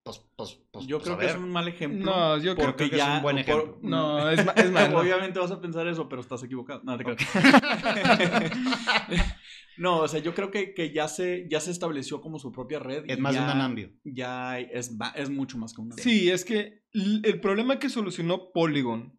[0.04, 2.06] Pues, pues, pues, yo pues, creo que es un mal ejemplo.
[2.06, 3.80] No, yo creo que es un buen por- ejemplo.
[3.82, 5.00] No, es, es malo.
[5.00, 6.82] Obviamente vas a pensar eso, pero estás equivocado.
[6.84, 7.22] No, te creas.
[9.78, 12.80] no, o sea, yo creo que, que ya, se, ya se estableció como su propia
[12.80, 13.06] red.
[13.08, 13.92] Es y más de un andamio.
[14.04, 16.04] Ya es, es mucho más que un andamio.
[16.04, 19.18] Sí, es que el problema que solucionó Polygon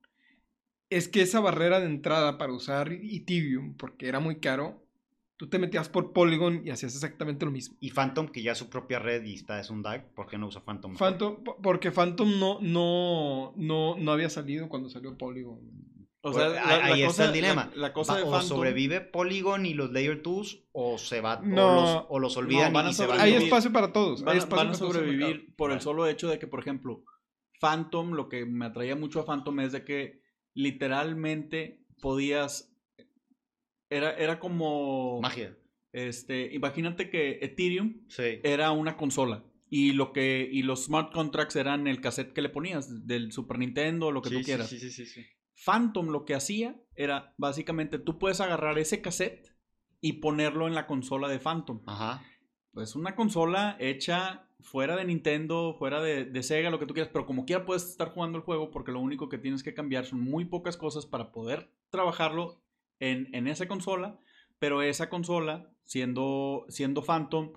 [0.91, 4.84] es que esa barrera de entrada para usar Ethereum, porque era muy caro,
[5.37, 7.77] tú te metías por Polygon y hacías exactamente lo mismo.
[7.81, 10.39] Y Phantom, que ya es su propia red y está, es un DAG, ¿por qué
[10.39, 10.97] no usa Phantom?
[10.97, 15.59] Phantom, po- porque Phantom no, no, no, no había salido cuando salió Polygon.
[16.27, 17.71] O Pues, sea, la, ahí la está cosa, el dilema.
[17.75, 21.21] La, la cosa Va- de o Phantom, sobrevive Polygon y los Layer 2 o se
[21.21, 21.67] va No.
[21.67, 23.21] o, los, o los olvidan No, van y a se van.
[23.21, 24.23] Hay espacio para todos.
[24.23, 26.61] van, hay a- espacio van a el sobrevivir por el solo hecho de que, por
[26.61, 27.03] ejemplo,
[27.61, 30.23] Phantom, lo que me atraía mucho a Phantom es de que
[30.55, 32.71] literalmente podías...
[33.95, 35.21] Era, era como...
[35.21, 35.57] Magia.
[35.93, 38.41] Este, imagínate que Ethereum Sí.
[38.43, 42.49] era una consola y lo que y los smart contracts eran el cassette que le
[42.49, 44.69] ponías del Super Nintendo, lo que Sí, tú quieras.
[44.69, 45.25] Sí, sí, sí, sí.
[45.65, 49.55] Phantom lo que hacía era básicamente tú puedes agarrar ese cassette
[50.01, 51.83] y ponerlo en la consola de Phantom.
[51.87, 52.25] Ajá.
[52.73, 57.11] Pues una consola hecha fuera de Nintendo, fuera de, de Sega, lo que tú quieras,
[57.13, 60.07] pero como quiera puedes estar jugando el juego porque lo único que tienes que cambiar
[60.07, 62.64] son muy pocas cosas para poder trabajarlo
[63.01, 64.19] en, en esa consola,
[64.59, 67.53] pero esa consola, siendo, siendo Phantom,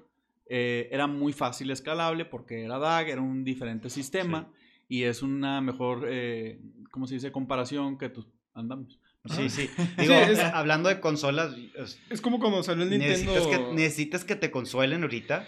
[0.49, 4.51] eh, era muy fácil escalable porque era DAG, era un diferente sistema
[4.87, 6.59] y es una mejor, eh,
[6.91, 8.99] ¿cómo se dice?, comparación que tus andamos.
[9.25, 9.67] Sí, sí.
[9.77, 13.33] Sí, Digo, es- hablando de consolas, es- Es como cuando salió el Nintendo.
[13.33, 15.45] necesitas, que, necesitas que te consuelen ahorita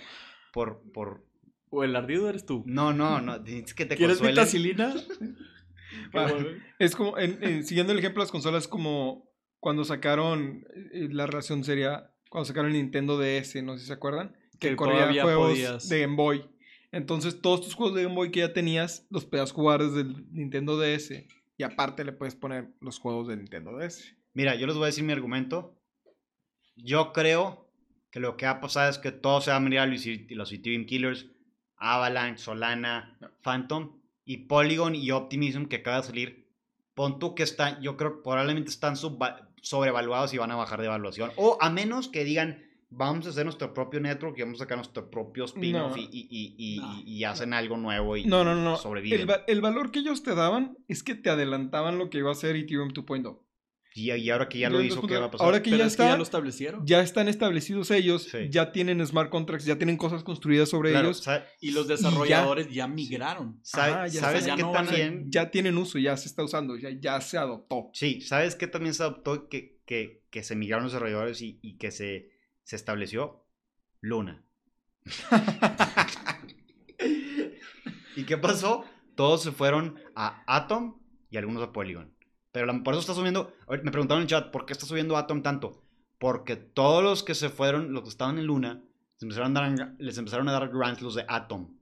[0.54, 1.24] por, por...
[1.70, 2.64] O el ardido eres tú.
[2.66, 3.38] No, no, no.
[3.40, 4.36] Necesitas que te ¿Quieres consuelen.
[4.36, 4.96] vitacilina?
[6.16, 6.28] Va,
[6.80, 9.29] es como, en- en- siguiendo el ejemplo de las consolas, es como
[9.60, 13.94] cuando sacaron, eh, la relación sería cuando sacaron el Nintendo DS, no sé si se
[13.94, 15.90] acuerdan, que, Que corría juegos podías.
[15.90, 16.46] de Game Boy.
[16.92, 20.32] Entonces, todos tus juegos de Game Boy que ya tenías, los podías jugar desde el
[20.32, 21.26] Nintendo DS.
[21.58, 24.16] Y aparte le puedes poner los juegos del Nintendo DS.
[24.34, 25.76] Mira, yo les voy a decir mi argumento.
[26.76, 27.70] Yo creo
[28.12, 30.52] que lo que ha pasado es que todo se va a mirar a los, los
[30.52, 31.28] Ethereum Killers,
[31.78, 36.50] Avalanche, Solana, Phantom y Polygon y Optimism que acaba de salir.
[36.94, 40.80] Pon tú que están, yo creo que probablemente están subva- sobrevaluados y van a bajar
[40.80, 41.32] de evaluación.
[41.36, 44.78] O a menos que digan, vamos a hacer nuestro propio network y vamos a sacar
[44.78, 45.98] nuestro propio spin-off No.
[46.02, 47.02] y, y- y- y- No.
[47.06, 48.78] y hacen algo nuevo y No, no, no.
[48.78, 49.22] sobreviven.
[49.22, 52.32] El, va- el valor que ellos te daban es que te adelantaban lo que iba
[52.32, 53.40] a ser Ethereum 2.0.
[53.96, 55.46] Y, y ahora que ya lo hizo, ¿qué va a pasar?
[55.46, 56.86] Ahora que Pero ya es que está, ya lo establecieron.
[56.86, 58.48] ya están establecidos ellos, Sí.
[58.50, 61.28] ya tienen smart contracts, ya tienen cosas construidas sobre Claro, ellos,
[61.60, 63.60] Y los desarrolladores ya, migraron.
[63.64, 65.26] ya ¿Sabes ya qué no a- también?
[65.32, 67.90] ya tienen uso, ya se está usando, ya, ya se adoptó.
[67.94, 71.78] Sí, ¿sabes qué también se adoptó que, que, que se migraron los desarrolladores y, y
[71.78, 72.30] que se,
[72.64, 73.44] se estableció?
[74.02, 74.46] Luna.
[78.16, 78.86] ¿Y qué pasó?
[79.16, 81.00] Todos se fueron a Atom
[81.30, 82.14] y algunos a Polygon.
[82.52, 83.54] Pero la- por eso está subiendo.
[83.84, 85.82] Me preguntaron en el chat, ¿por qué está subiendo Atom tanto?
[86.18, 88.82] Porque todos los que se fueron, los que estaban en Luna,
[89.18, 91.76] se empezaron a dar- les empezaron a dar grants los de Atom.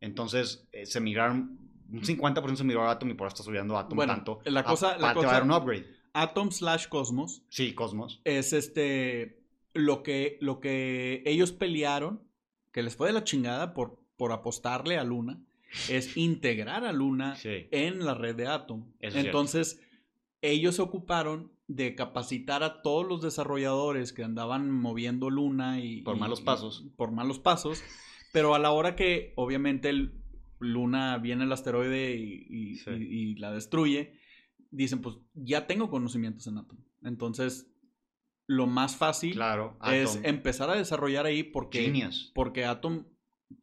[0.00, 1.58] Entonces eh, se migraron,
[1.90, 4.40] un 50% se migró a Atom y por eso está subiendo Atom Bueno, tanto.
[4.44, 5.86] la cosa- la Aparte va a cosa- haber un upgrade.
[6.12, 8.20] Atom slash Cosmos Sí, Cosmos.
[8.24, 9.42] es este
[9.74, 12.22] lo que, lo que ellos pelearon,
[12.72, 15.38] que les fue de la chingada por, por apostarle a Luna,
[15.90, 17.68] es integrar a Luna Sí.
[17.70, 18.86] en la red de Atom.
[19.00, 19.82] Eso Entonces,
[20.42, 26.02] ellos se ocuparon de capacitar a todos los desarrolladores que andaban moviendo Luna y...
[26.02, 26.84] Por malos y- pasos.
[26.96, 27.82] por malos pasos.
[28.32, 30.22] Pero a la hora que, obviamente, el
[30.58, 33.34] Luna viene el asteroide y, Sí.
[33.36, 34.14] la destruye,
[34.70, 36.78] dicen, pues ya tengo conocimientos en Atom.
[37.02, 37.70] Entonces,
[38.46, 39.76] lo más fácil Claro.
[39.92, 40.24] es Atom.
[40.26, 42.30] empezar a desarrollar ahí porque, Genius.
[42.34, 43.06] porque Atom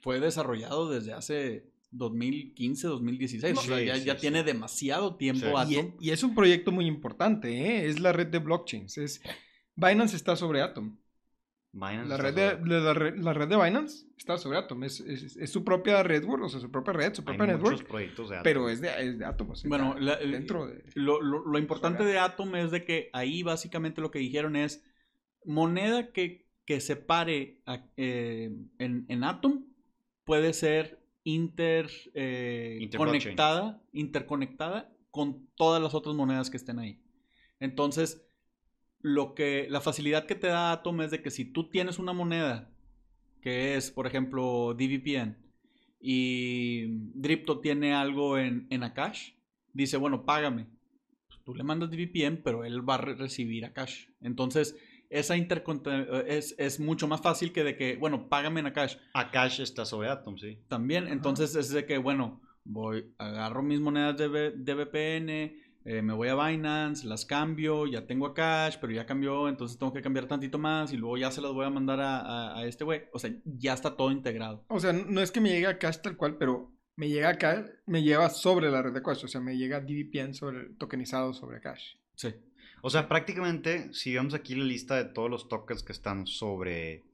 [0.02, 3.58] fue desarrollado desde hace 2015, 2016.
[3.58, 4.22] o sea, Sí, ya, sí, ya sí.
[4.22, 5.76] tiene demasiado tiempo Sí.
[5.78, 5.94] Atom.
[6.00, 7.88] Y, y es un proyecto muy importante, ¿eh?
[7.88, 8.98] es la red de blockchains.
[8.98, 9.22] Es,
[9.76, 10.98] Binance está sobre Atom.
[11.76, 14.58] Binance La está red, de, sobre- la, la red, la red de Binance está sobre
[14.60, 14.84] Atom.
[14.84, 17.70] Es, es- es su propia red, o sea, su propia red, su Hay propia muchos
[17.72, 17.88] network.
[17.90, 18.44] proyectos de Atom.
[18.44, 19.50] Pero es de, es de Atom.
[19.52, 20.84] o sea, Bueno, el- dentro de...
[20.96, 24.84] Lo, lo- lo importante de Atom es de que ahí básicamente lo que dijeron es
[25.46, 29.66] moneda que, que se pare a- eh, en, en Atom
[30.26, 33.22] puede ser inter, eh, Interblockchain.
[33.24, 37.00] conectada, interconectada con todas las otras monedas que estén ahí.
[37.60, 38.26] Entonces,
[39.00, 42.14] lo que, la facilidad que te da Atom es de que si tú tienes una
[42.14, 42.70] moneda
[43.42, 45.38] que es, por ejemplo, DVPN
[46.00, 49.32] y Dripto tiene algo en, en Akash,
[49.74, 50.68] dice, bueno, págame.
[51.28, 54.08] Pues tú le mandas DVPN, pero él va a re- recibir Akash.
[54.22, 54.78] Entonces,
[55.14, 58.96] esa interconte- es, es mucho más fácil que de que, bueno, págame en Akash.
[59.14, 60.60] Akash está sobre Atom, sí.
[60.68, 66.14] También, entonces es de que, bueno, voy, agarro mis monedas de, de VPN, eh, me
[66.14, 70.02] voy a Binance, las cambio, ya tengo a Cash, pero ya cambió, entonces tengo que
[70.02, 72.84] cambiar tantito más y luego ya se las voy a mandar a, a- a este
[72.86, 73.02] güey.
[73.12, 74.64] O sea, ya está todo integrado.
[74.70, 77.66] O sea, no es que me llegue a Cash tal cual, pero me llega acá,
[77.86, 79.26] me lleva sobre la red de Cash.
[79.26, 81.96] O sea, me llega DVPN sobre, tokenizado sobre Cash.
[82.16, 82.30] Sí.
[82.86, 87.06] O sea, prácticamente, si vemos aquí la lista de todos los tokens que están sobre,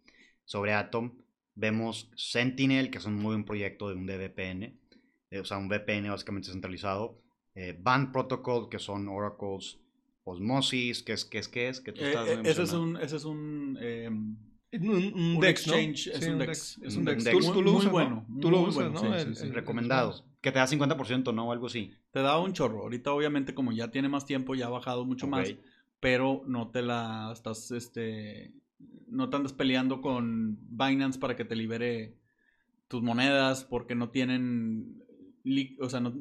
[0.43, 1.11] sobre Atom,
[1.53, 4.79] vemos Sentinel, que es un muy buen proyecto de un DVPN,
[5.29, 7.19] eh, o sea, un VPN básicamente centralizado.
[7.53, 9.77] Eh, Band Protocol, que son Oracles,
[10.23, 12.97] Osmosis, que es, que es, que es, que tú Eh, estás eh, ese es un,
[12.97, 14.37] ese es un, em,
[14.71, 15.73] Un, un Un Dex, ¿no?
[15.73, 16.79] exchange, es Sí, un Dex.
[16.83, 17.23] Es Un un Dex.
[17.23, 17.37] Dex.
[17.47, 18.39] Tú, tú lo Muy usas, bueno, ¿no?
[18.39, 19.15] Tú lo muy usas, bueno, ¿no?
[19.19, 19.47] sí, El- sí, sí.
[19.47, 20.23] el- recomendado.
[20.41, 21.47] Que te da 50%, ¿no?
[21.47, 21.91] O algo así.
[22.11, 22.81] te da un chorro.
[22.83, 25.53] Ahorita, obviamente, como ya tiene más tiempo, ya ha bajado mucho más,
[25.99, 28.53] pero no te la estás, este,
[29.07, 32.15] no te andas peleando con Binance para que te libere
[32.87, 35.03] tus monedas porque no tienen,
[35.79, 36.13] o sea, no,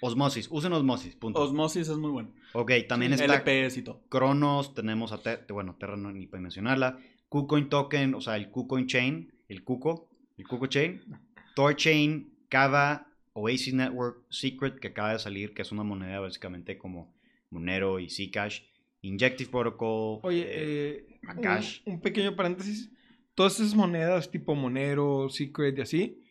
[0.00, 1.40] Osmosis, usen Osmosis, punto.
[1.40, 2.30] Osmosis es muy bueno.
[2.52, 4.02] ok, también está LPS y todo.
[4.08, 8.50] Cronos, tenemos a, Te- bueno, Terra no, ni para mencionarla, KuCoin Token, o sea, el
[8.50, 11.02] KuCoin Chain, el Kuko, el Kuko Chain,
[11.54, 17.14] Thorchain, Kava, Oasis Network, Secret, que acaba de salir, que es una moneda básicamente como
[17.50, 18.62] Monero y Zcash,
[19.02, 22.90] Injective Protocol, Oye, eh, eh, un, pequeño paréntesis.
[23.34, 26.22] Todas esas monedas tipo Monero, Secret y así,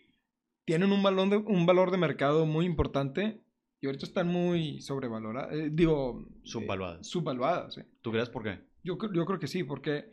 [0.66, 3.42] tienen un valor de, un valor de mercado muy importante
[3.80, 5.54] y ahorita están muy sobrevaloradas.
[5.54, 7.08] eh, digo, eh, subvaluadas.
[7.08, 7.80] subvaluadas.
[8.02, 8.60] ¿Tú crees por qué?
[8.84, 10.12] Yo, yo creo que sí, porque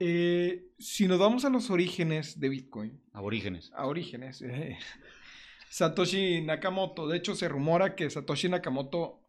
[0.00, 3.72] eh, si nos vamos a los orígenes de Bitcoin, Aborígenes.
[3.74, 4.78] a orígenes, eh,
[5.70, 7.08] Satoshi Nakamoto.
[7.08, 9.20] De hecho, se rumora que Satoshi Nakamoto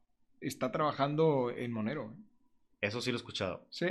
[0.41, 2.13] está trabajando en Monero.
[2.13, 2.23] ¿eh?
[2.81, 3.65] Eso sí lo he escuchado.
[3.69, 3.87] ¿Sí?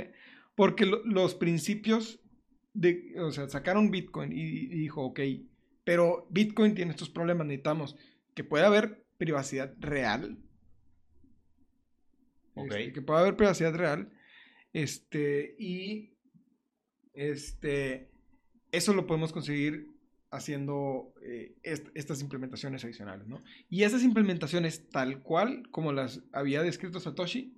[0.55, 2.19] Porque lo- los principios
[2.73, 5.19] de, o sea, sacaron Bitcoin y, y dijo, ok,
[5.83, 7.95] pero Bitcoin tiene estos problemas, necesitamos
[8.35, 10.37] que pueda haber privacidad real.
[12.55, 12.71] Ok.
[12.71, 14.11] Este, que pueda haber privacidad real.
[14.73, 16.13] Este, y
[17.19, 18.09] este,
[18.71, 19.87] eso lo podemos conseguir
[20.31, 23.43] haciendo eh, est- estas implementaciones adicionales, ¿no?
[23.69, 27.53] Y esas implementaciones, tal cual como las había descrito Satoshi,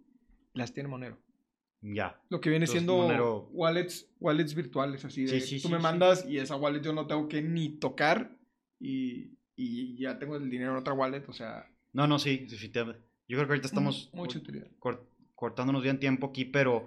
[0.54, 1.20] las tiene Monero.
[1.82, 2.20] Ya.
[2.30, 5.74] Lo que viene Entonces, siendo Monero- wallets, wallets virtuales, así de Sí, sí, tú sí,
[5.74, 8.38] me mandas y esa wallet yo no tengo que ni tocar
[8.80, 12.48] y, y ya tengo el dinero en otra wallet, o sea, No, no, sí.
[12.48, 12.58] Yo
[13.38, 14.68] creo que ahorita estamos mucha utilidad.
[14.80, 16.86] cor- cortándonos bien tiempo aquí, pero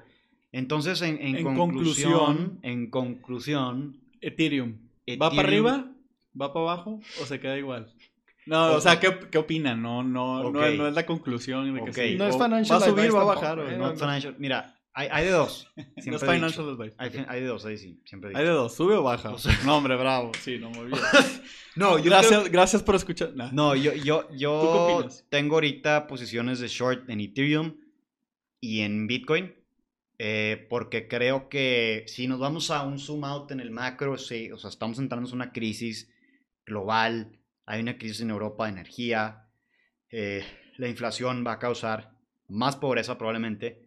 [0.59, 4.79] entonces en, en En conclusión, conclusión- en conclusión, Ethereum.
[5.21, 5.91] ¿Va para arriba?
[6.41, 7.01] ¿Va para abajo?
[7.21, 7.93] ¿O se queda igual?
[8.47, 9.81] No, o sea, ¿qué, qué opinan?
[9.83, 11.97] No, no, no, no es la conclusión de que Ok.
[11.97, 12.15] sí.
[12.17, 13.59] No es financial Va a subir, va a bajar.
[13.61, 13.79] ¿eh?
[13.79, 15.71] No, financial- mira, hay, hay de dos.
[16.07, 16.95] No es financial advice.
[16.99, 19.31] Hay, de dos, ahí sí, siempre he Hay de dos, ¿sube o baja?
[19.31, 20.31] O sea- no, hombre, bravo.
[20.41, 20.99] Sí, no, muy bien.
[21.77, 23.33] No, yo gracias, creo- gracias por escuchar.
[23.35, 23.51] Nah.
[23.51, 27.75] No, yo, yo, ¿Tú qué yo tengo ahorita posiciones de short en Ethereum
[28.61, 29.53] y en Bitcoin.
[30.19, 34.51] Eh, porque creo que si nos vamos a un zoom out en el macro, sí,
[34.53, 36.11] o sea, estamos entrando en una crisis
[36.67, 39.49] global, hay una crisis en Europa de energía,
[40.11, 40.45] eh,
[40.77, 42.13] la inflación va a causar
[42.49, 43.83] más pobreza probablemente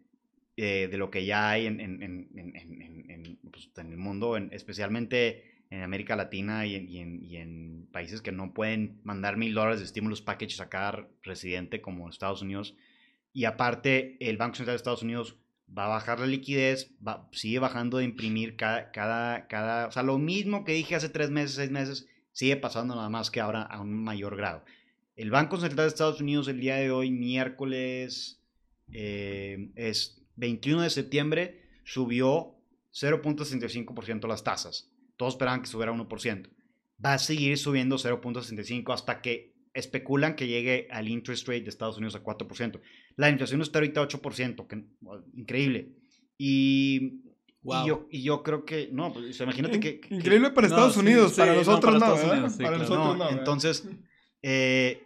[0.57, 5.63] eh, de lo que ya hay en, en- en- pues, en el mundo, en- especialmente
[5.69, 9.53] en América Latina y en, y en- y en países que no pueden mandar mil
[9.53, 12.75] dólares de estímulos packages a cada residente como Estados Unidos.
[13.33, 15.35] Y aparte, el Banco Central de Estados Unidos
[15.75, 20.03] va a bajar la liquidez, va, sigue bajando de imprimir cada, cada, cada, o sea,
[20.03, 23.63] lo mismo que dije hace tres meses, seis meses, sigue pasando nada más que ahora
[23.63, 24.63] a un mayor grado.
[25.15, 28.43] El Banco Central de Estados Unidos el día de hoy, miércoles,
[28.91, 32.55] eh, es 21 de septiembre, subió
[32.93, 34.91] 0.65% las tasas.
[35.15, 36.49] Todos esperaban que subiera 1%.
[37.03, 41.97] Va a seguir subiendo 0.65 hasta que especulan que llegue al interest rate de Estados
[41.97, 42.79] Unidos a 4%.
[43.15, 44.83] La inflación está ahorita a 8%, que,
[45.35, 45.93] increíble.
[46.37, 47.21] Y,
[47.63, 47.83] Wow.
[47.83, 49.99] y, yo, y yo creo que, no, pues, imagínate que...
[49.99, 52.21] que- Increíble para No, Estados sí, Unidos, sí, para no, nosotros para no, para
[52.57, 52.77] claro.
[52.77, 53.19] nosotros no, no.
[53.25, 53.37] ¿verdad?
[53.39, 53.89] entonces,
[54.41, 55.03] eh,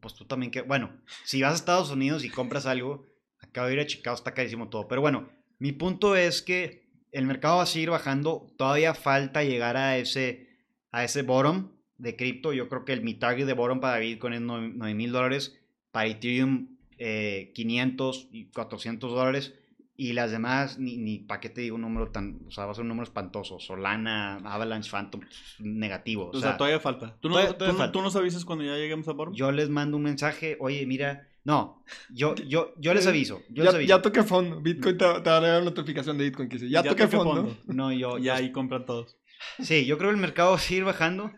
[0.00, 0.92] pues tú también que, bueno,
[1.24, 3.04] si vas a Estados Unidos y compras algo,
[3.40, 4.88] acabo de ir a Chicago, está carísimo todo.
[4.88, 9.76] Pero bueno, mi punto es que el mercado va a seguir bajando, todavía falta llegar
[9.76, 10.48] a ese,
[10.92, 11.70] a ese bottom
[12.00, 12.52] de cripto.
[12.52, 15.58] Yo creo que el, mi target de bottom para Bitcoin es 9 mil dólares,
[15.92, 19.54] para Ethereum eh, 500 y 400 dólares.
[19.96, 22.72] Y las demás, ni, ni para qué te digo un número tan, o sea, va
[22.72, 23.60] a ser un número espantoso.
[23.60, 25.20] Solana, Avalanche, Phantom,
[25.58, 26.30] negativo.
[26.32, 27.16] O sea, todavía falta.
[27.20, 27.92] ¿Tú, no, todavía- tú todavía no- falta.
[27.92, 29.34] tú nos avisas cuando ya lleguemos a bottom?
[29.34, 33.72] yo les mando un mensaje, oye, mira, no, yo, yo, yo les aviso, yo les
[33.72, 33.88] Ya, aviso.
[33.88, 34.60] ya toqué fondo.
[34.62, 37.54] Bitcoin te, te va a dar una notificación de Bitcoin que dice, ya, toqué fondo.
[37.66, 39.18] No, yo, Ya ahí compran todos.
[39.58, 41.30] sí, yo creo que el mercado va a seguir bajando.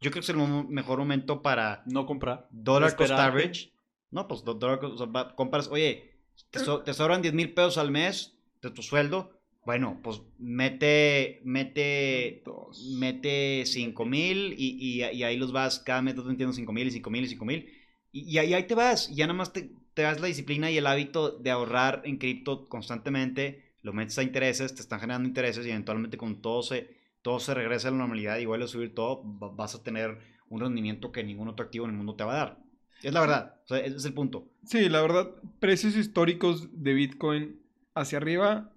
[0.00, 0.36] Yo creo que es el
[0.68, 2.48] mejor momento para No comprar.
[2.50, 3.72] dólar cost average.
[4.10, 5.00] No, pues dólar cost,
[5.36, 6.10] compras, oye,
[6.50, 9.38] te, so- te sobran 10 mil pesos al mes de tu sueldo.
[9.64, 12.82] Bueno, pues mete, mete, Dos.
[12.98, 16.88] mete 5 mil y, y- y ahí los vas, cada mes estás metiendo 5 mil
[16.88, 17.70] y 5 mil y 5 mil.
[18.10, 20.86] Y, y ahí, te vas, ya nada más te, te das la disciplina y el
[20.86, 25.70] hábito de ahorrar en cripto constantemente, lo metes a intereses, te están generando intereses y
[25.70, 29.22] eventualmente con todo se, todo se regresa a la normalidad y vuelve a subir todo,
[29.38, 32.32] va- vas a tener un rendimiento que ningún otro activo en el mundo te va
[32.32, 32.58] a dar.
[33.02, 34.48] Es la verdad, o sea, ese es el punto.
[34.64, 37.60] Sí, la verdad, precios históricos de Bitcoin
[37.94, 38.72] hacia arriba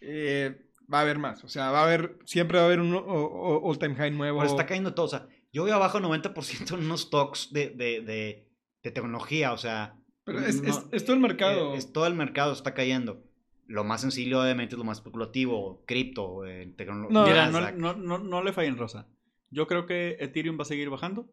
[0.00, 1.44] eh, va a haber más.
[1.44, 4.38] O sea, va a haber, siempre va a haber un all-time high nuevo.
[4.40, 8.00] Pero está cayendo todo, o sea, yo voy abajo 90% en unos stocks de, de,
[8.00, 8.48] de,
[8.82, 9.96] de tecnología, o sea...
[10.24, 11.74] Pero es, no- es- es todo el mercado.
[11.74, 13.22] eh, Es, todo el mercado está cayendo.
[13.70, 17.12] Lo más sencillo, obviamente, es lo más especulativo, cripto, eh, tecnología.
[17.12, 19.06] No, Mira, no, no, no, no le fallen rosa.
[19.48, 21.30] Yo creo que Ethereum va a seguir bajando.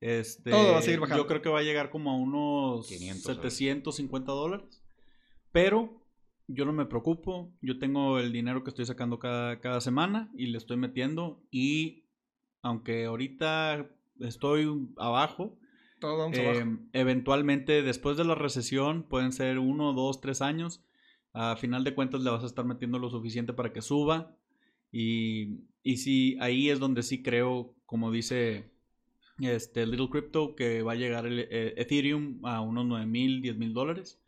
[0.00, 1.22] Este, Todo va a seguir bajando.
[1.22, 4.82] Yo creo que va a llegar como a unos 500 750 dólares.
[5.52, 6.06] Pero
[6.48, 7.50] yo no me preocupo.
[7.62, 11.42] Yo tengo el dinero que estoy sacando cada, cada semana y le estoy metiendo.
[11.50, 12.04] Y
[12.60, 13.90] aunque ahorita
[14.20, 15.58] estoy abajo,
[15.98, 16.78] Todo vamos eh, abajo.
[16.92, 20.84] eventualmente después de la recesión pueden ser uno, dos, tres años.
[21.32, 24.34] A final de cuentas le vas a estar metiendo lo suficiente para que suba.
[24.92, 28.70] Y, y sí, ahí es donde sí creo, como dice
[29.38, 33.56] este Little Crypto, que va a llegar el eh, Ethereum a unos 9 mil, 10
[33.56, 34.20] mil dólares.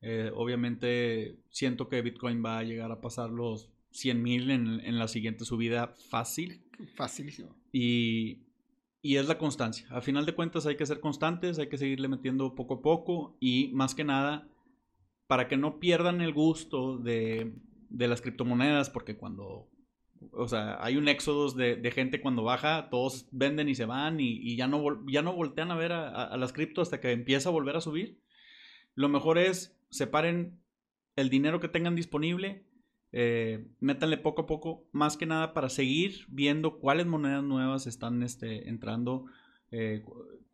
[0.00, 4.98] Eh, obviamente siento que Bitcoin va a llegar a pasar los 100 mil en, en
[4.98, 6.62] la siguiente subida fácil.
[6.94, 7.56] Facilísimo.
[7.72, 8.38] Y,
[9.02, 9.86] y es la constancia.
[9.90, 13.36] A final de cuentas hay que ser constantes, hay que seguirle metiendo poco a poco
[13.40, 14.48] y más que nada
[15.26, 17.54] para que no pierdan el gusto de,
[17.88, 19.68] de las criptomonedas, porque cuando,
[20.32, 24.20] o sea, hay un éxodo de, de, gente cuando baja, todos venden y se van
[24.20, 27.52] y, ya, no, ya no voltean a ver a las cripto hasta que empieza a
[27.52, 28.18] volver a subir.
[28.94, 30.60] Lo mejor es separen
[31.16, 32.64] el dinero que tengan disponible,
[33.12, 38.22] eh, métanle poco a poco, más que nada para seguir viendo cuáles monedas nuevas están
[38.22, 39.26] este, entrando,
[39.70, 40.04] eh,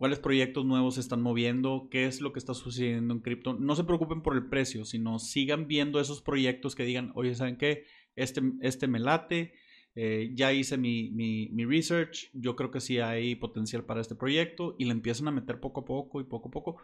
[0.01, 3.53] cuáles proyectos nuevos se están moviendo, qué es lo que está sucediendo en cripto.
[3.53, 7.59] No se preocupen por el precio, sino sigan viendo esos proyectos que digan, oye, ¿saben
[7.59, 7.85] qué?
[8.17, 9.53] Este, este me late,
[9.95, 14.15] eh, ya hice mi, mi, mi, research, yo creo que sí hay potencial para este
[14.15, 16.77] proyecto y le empiezan a meter poco a poco y poco a poco.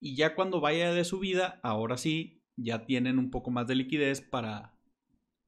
[0.00, 4.22] Y ya cuando vaya de subida, ahora sí, ya tienen un poco más de liquidez
[4.22, 4.72] para,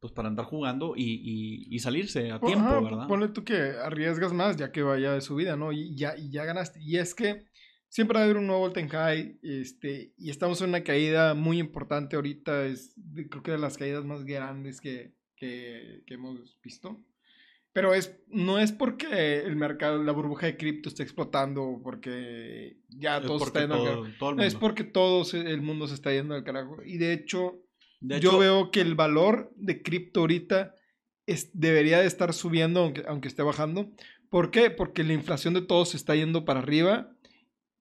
[0.05, 3.09] pues para andar jugando y, y, y salirse a tiempo, Ajá, ¿verdad?
[3.09, 5.73] Ponle tú que arriesgas más ya que vaya de subida, ¿no?
[5.73, 6.79] Y ya, y ya ganaste.
[6.83, 7.47] Y es que
[7.89, 11.59] siempre va a haber un nuevo all high, este, y estamos en una caída muy
[11.59, 12.95] importante ahorita, es
[13.31, 17.03] creo que de las caídas más grandes que, que, que hemos visto.
[17.73, 23.17] Pero es, no es porque el mercado, la burbuja de cripto está explotando, porque ya
[23.17, 24.19] Es todo se está porque yendo al todo, carajo.
[24.19, 24.61] todo el Es mundo.
[24.61, 26.77] porque todo se- el mundo se está yendo al carajo.
[26.85, 27.64] Y de hecho,
[28.07, 30.75] De yo veo que el valor de cripto ahorita
[31.27, 33.91] es, debería de estar subiendo aunque, aunque esté bajando.
[34.29, 34.71] ¿Por qué?
[34.71, 37.11] Porque la inflación de todos se está yendo para arriba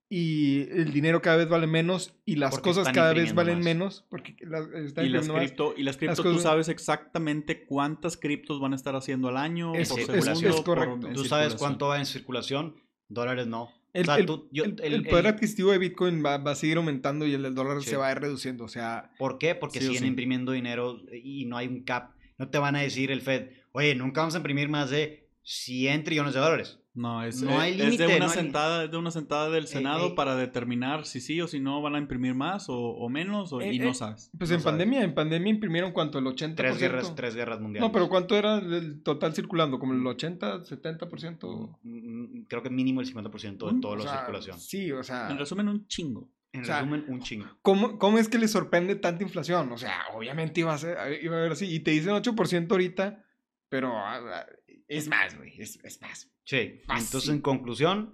[0.10, 3.66] y el dinero cada vez vale menos y las cosas cada vez valen más.
[3.66, 5.38] menos porque las, están y las más.
[5.40, 9.38] cripto, y las cripto tú cosas- sabes exactamente cuántas criptos van a estar haciendo al
[9.38, 11.08] año Es- por es- por- correcto.
[11.08, 12.76] en Tú sabes cuánto va en circulación,
[13.10, 13.72] dólares no.
[13.94, 16.52] El, O sea, el- tú- yo- el- el- el poder adquisitivo de Bitcoin va, va
[16.52, 17.92] a seguir aumentando y el del dólar Sí.
[17.92, 18.64] se va a ir reduciendo.
[18.64, 19.54] O sea, ¿Por qué?
[19.56, 20.08] Porque Sí siguen sí.
[20.08, 22.12] imprimiendo dinero y no hay un cap.
[22.40, 26.04] No te van a decir el Fed, oye, nunca vamos a imprimir más de 100
[26.04, 26.80] trillones de dólares.
[26.96, 29.10] No, es, No hay es- es límite, de una no hay- sentada, es de una
[29.10, 30.14] sentada del Senado ey.
[30.16, 33.62] para determinar si sí o si no van a imprimir más o, o menos o-
[33.62, 34.30] Eh, y no eh, sabes.
[34.38, 34.64] pues No en sabes.
[34.64, 36.56] pandemia, en pandemia imprimieron cuánto, el 80%.
[36.56, 37.88] Tres guerras, tres guerras mundiales.
[37.88, 39.80] No, pero ¿cuánto era el total circulando?
[39.80, 41.80] ¿Como el 80, 70%?
[41.82, 44.60] Mm, mm, Creo que mínimo el 50% de toda O la sea, circulación.
[44.60, 46.30] Sí, o sea, En resumen, un chingo.
[46.52, 47.48] En o sea, resumen, un chingo.
[47.64, 49.72] ¿cómo, ¿cómo es que le sorprende tanta inflación?
[49.72, 51.66] O sea, obviamente iba a, ser, iba a haber así.
[51.74, 53.24] Y te dicen 8% ahorita,
[53.70, 54.46] pero ah, ah,
[54.88, 56.30] es más, güey, es, es más.
[56.44, 56.82] Sí.
[56.86, 57.06] Fácil.
[57.06, 58.14] Entonces, en conclusión,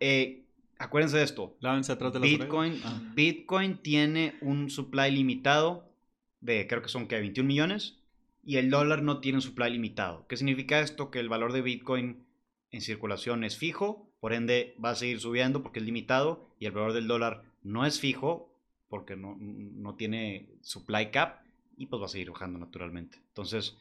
[0.00, 0.44] eh,
[0.78, 1.56] acuérdense de esto.
[1.60, 2.80] Lávense atrás de las Bitcoin.
[2.84, 3.00] Ah.
[3.14, 5.92] Bitcoin tiene un supply limitado
[6.40, 7.98] de, creo que son que 21 millones,
[8.44, 10.26] y el dólar no tiene un supply limitado.
[10.26, 11.10] ¿Qué significa esto?
[11.10, 12.26] Que el valor de Bitcoin
[12.70, 16.72] en circulación es fijo, por ende va a seguir subiendo porque es limitado, y el
[16.72, 18.52] valor del dólar no es fijo
[18.88, 21.42] porque no, no tiene supply cap,
[21.76, 23.18] y pues va a seguir bajando naturalmente.
[23.28, 23.76] Entonces,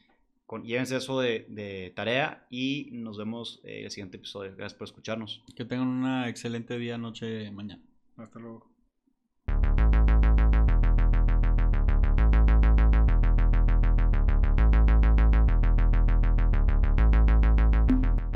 [0.51, 4.53] con, llévense eso de, de tarea y nos vemos eh, en el siguiente episodio.
[4.53, 5.41] Gracias por escucharnos.
[5.55, 7.81] Que tengan una excelente día, noche, mañana.
[8.17, 8.69] Hasta luego.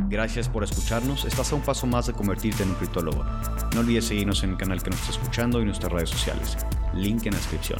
[0.08, 1.26] Gracias por escucharnos.
[1.26, 3.26] Estás a un paso más de convertirte en un criptólogo.
[3.74, 6.56] No olvides seguirnos en el canal que nos está escuchando y nuestras redes sociales.
[6.94, 7.80] Link en la descripción.